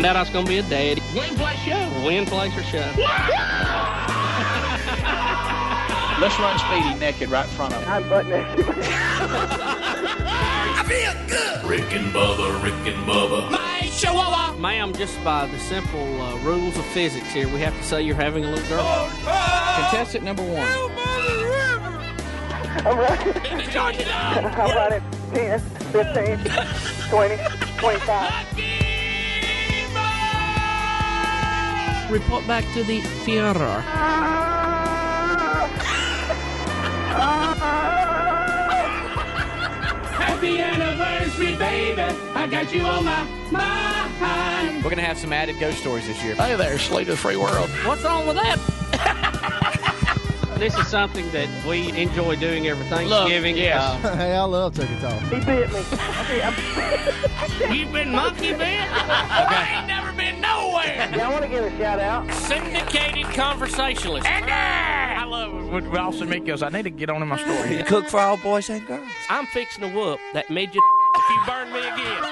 [0.00, 1.02] Found out I was going to be a daddy.
[1.14, 2.02] Win, play, show.
[2.02, 2.78] Win, place, or show.
[6.18, 7.92] Let's run Speedy naked right in front of him.
[7.92, 8.64] I'm butt naked.
[10.24, 11.64] I feel good.
[11.68, 13.50] Rick and Bubba, Rick and Bubba.
[13.50, 14.56] My chihuahua.
[14.56, 18.16] Ma'am, just by the simple uh, rules of physics here, we have to say you're
[18.16, 19.10] having a little girl.
[19.82, 20.66] Contestant number one.
[22.86, 23.36] I'm right.
[24.54, 25.02] How about it?
[25.34, 26.38] 10, 15,
[27.10, 27.36] 20,
[27.76, 28.89] 25.
[32.10, 33.82] Report back to the Führer.
[39.22, 42.00] Happy anniversary, baby.
[42.34, 44.76] I got you on my mind.
[44.76, 46.34] We're going to have some added ghost stories this year.
[46.34, 47.68] Hey there, slate of the free world.
[47.84, 48.58] What's wrong with that?
[50.58, 53.56] this is something that we enjoy doing every Thanksgiving.
[53.56, 53.82] yes.
[54.04, 55.20] Uh, hey, I love Turkey Talk.
[55.22, 55.80] He bit me.
[56.20, 58.60] Okay, I'm- you've been monkey bit?
[58.62, 60.19] I ain't never been
[60.70, 60.86] nowhere.
[60.86, 62.32] Yeah, I want to give a shout out.
[62.32, 64.26] Syndicated conversationalist.
[64.26, 67.76] I love it when Austin Meek goes, I need to get on in my story.
[67.76, 69.08] You cook for all boys and girls.
[69.28, 70.82] I'm fixing to whoop that midget
[71.16, 72.24] if you burn me again.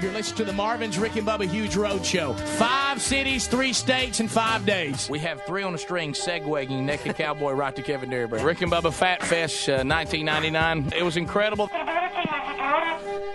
[0.00, 2.32] You're listening to the Marvin's Rick and Bubba Huge Road Show.
[2.32, 5.08] Five cities, three states, in five days.
[5.08, 8.42] We have three on the string, segwaying Naked Cowboy right to Kevin Derryberry.
[8.42, 10.92] Rick and Bubba Fat Fest uh, 1999.
[10.96, 11.70] It was incredible.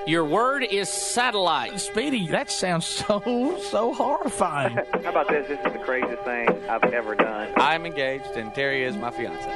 [0.07, 1.79] Your word is satellite.
[1.79, 4.75] Speedy, that sounds so, so horrifying.
[5.03, 5.47] How about this?
[5.47, 7.53] This is the craziest thing I've ever done.
[7.57, 9.49] I'm engaged, and Terry is my fiance.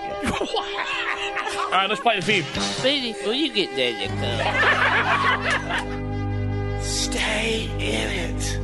[1.72, 2.46] All right, let's play the feed.
[2.46, 4.42] Speedy, will you get there, you cunt?
[6.82, 8.61] Stay in it.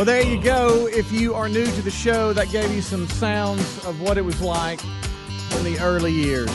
[0.00, 0.86] Well, there you go.
[0.86, 4.24] If you are new to the show, that gave you some sounds of what it
[4.24, 6.50] was like in the early years.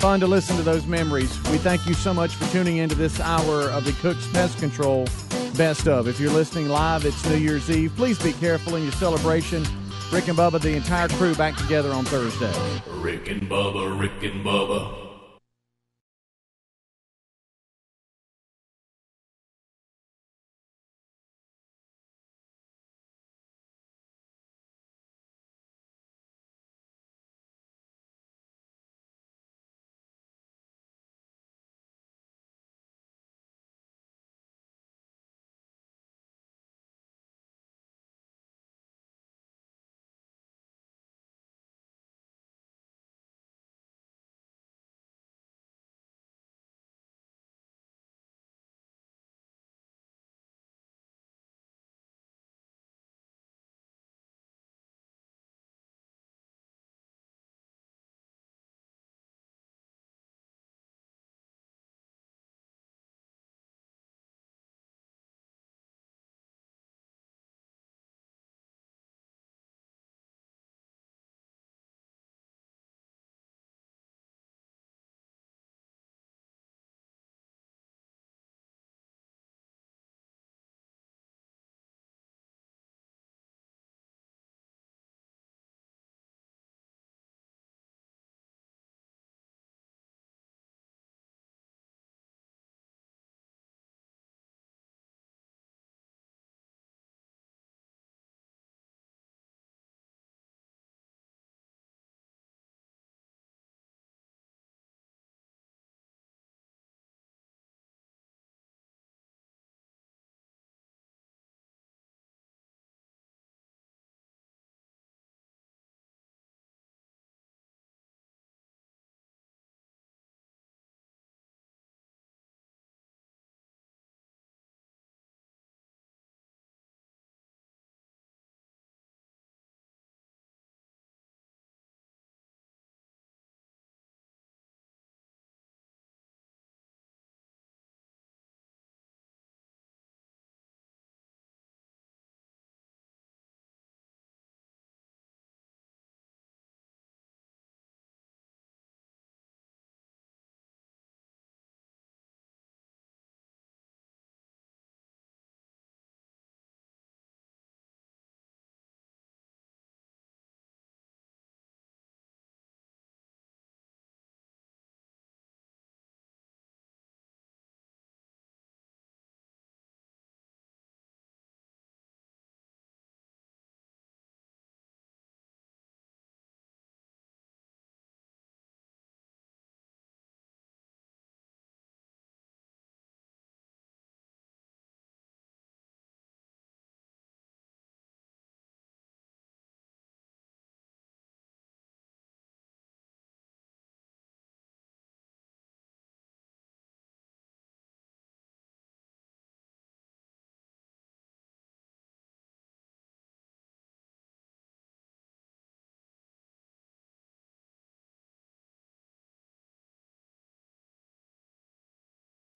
[0.00, 1.38] Fun to listen to those memories.
[1.50, 5.04] We thank you so much for tuning into this hour of the Cook's Pest Control
[5.54, 6.08] Best of.
[6.08, 7.92] If you're listening live, it's New Year's Eve.
[7.94, 9.66] Please be careful in your celebration.
[10.10, 12.54] Rick and Bubba, the entire crew, back together on Thursday.
[12.88, 15.01] Rick and Bubba, Rick and Bubba.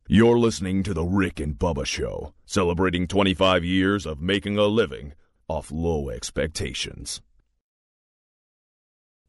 [0.09, 5.15] You're listening to The Rick and Bubba Show, celebrating 25 years of making a living
[5.49, 7.21] off low expectations.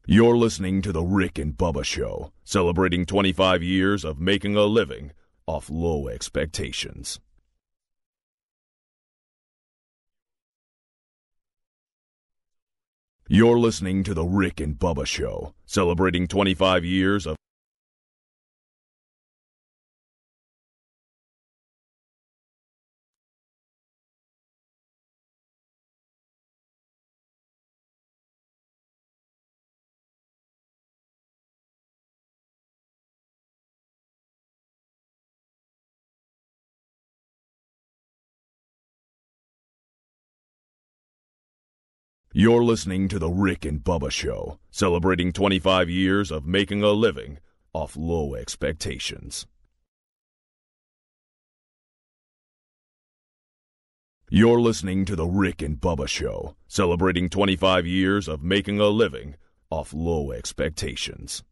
[0.06, 5.10] You're listening to The Rick and Bubba Show, celebrating 25 years of making a living
[5.48, 7.18] off low expectations.
[13.28, 17.34] You're listening to The Rick and Bubba Show, celebrating 25 years of
[42.40, 47.38] You're listening to The Rick and Bubba Show, celebrating 25 years of making a living
[47.72, 49.48] off low expectations.
[54.30, 59.34] You're listening to The Rick and Bubba Show, celebrating 25 years of making a living
[59.68, 61.42] off low expectations.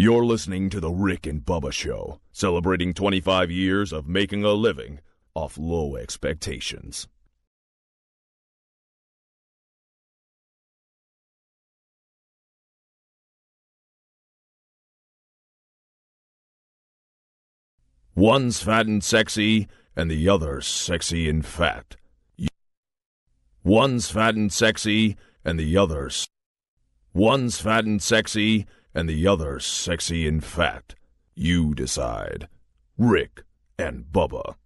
[0.00, 5.00] You're listening to The Rick and Bubba Show, celebrating 25 years of making a living
[5.34, 7.08] off low expectations.
[18.14, 21.96] One's fat and sexy, and the other's sexy and fat.
[23.64, 26.28] One's fat and sexy, and the other's.
[27.12, 28.64] One's fat and sexy,
[28.98, 30.96] and the other sexy and fat.
[31.36, 32.48] You decide.
[32.98, 33.44] Rick
[33.78, 34.56] and Bubba.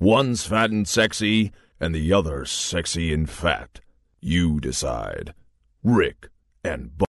[0.00, 3.80] One's fat and sexy, and the other sexy and fat.
[4.20, 5.34] You decide.
[5.82, 6.28] Rick
[6.62, 6.98] and Bubba.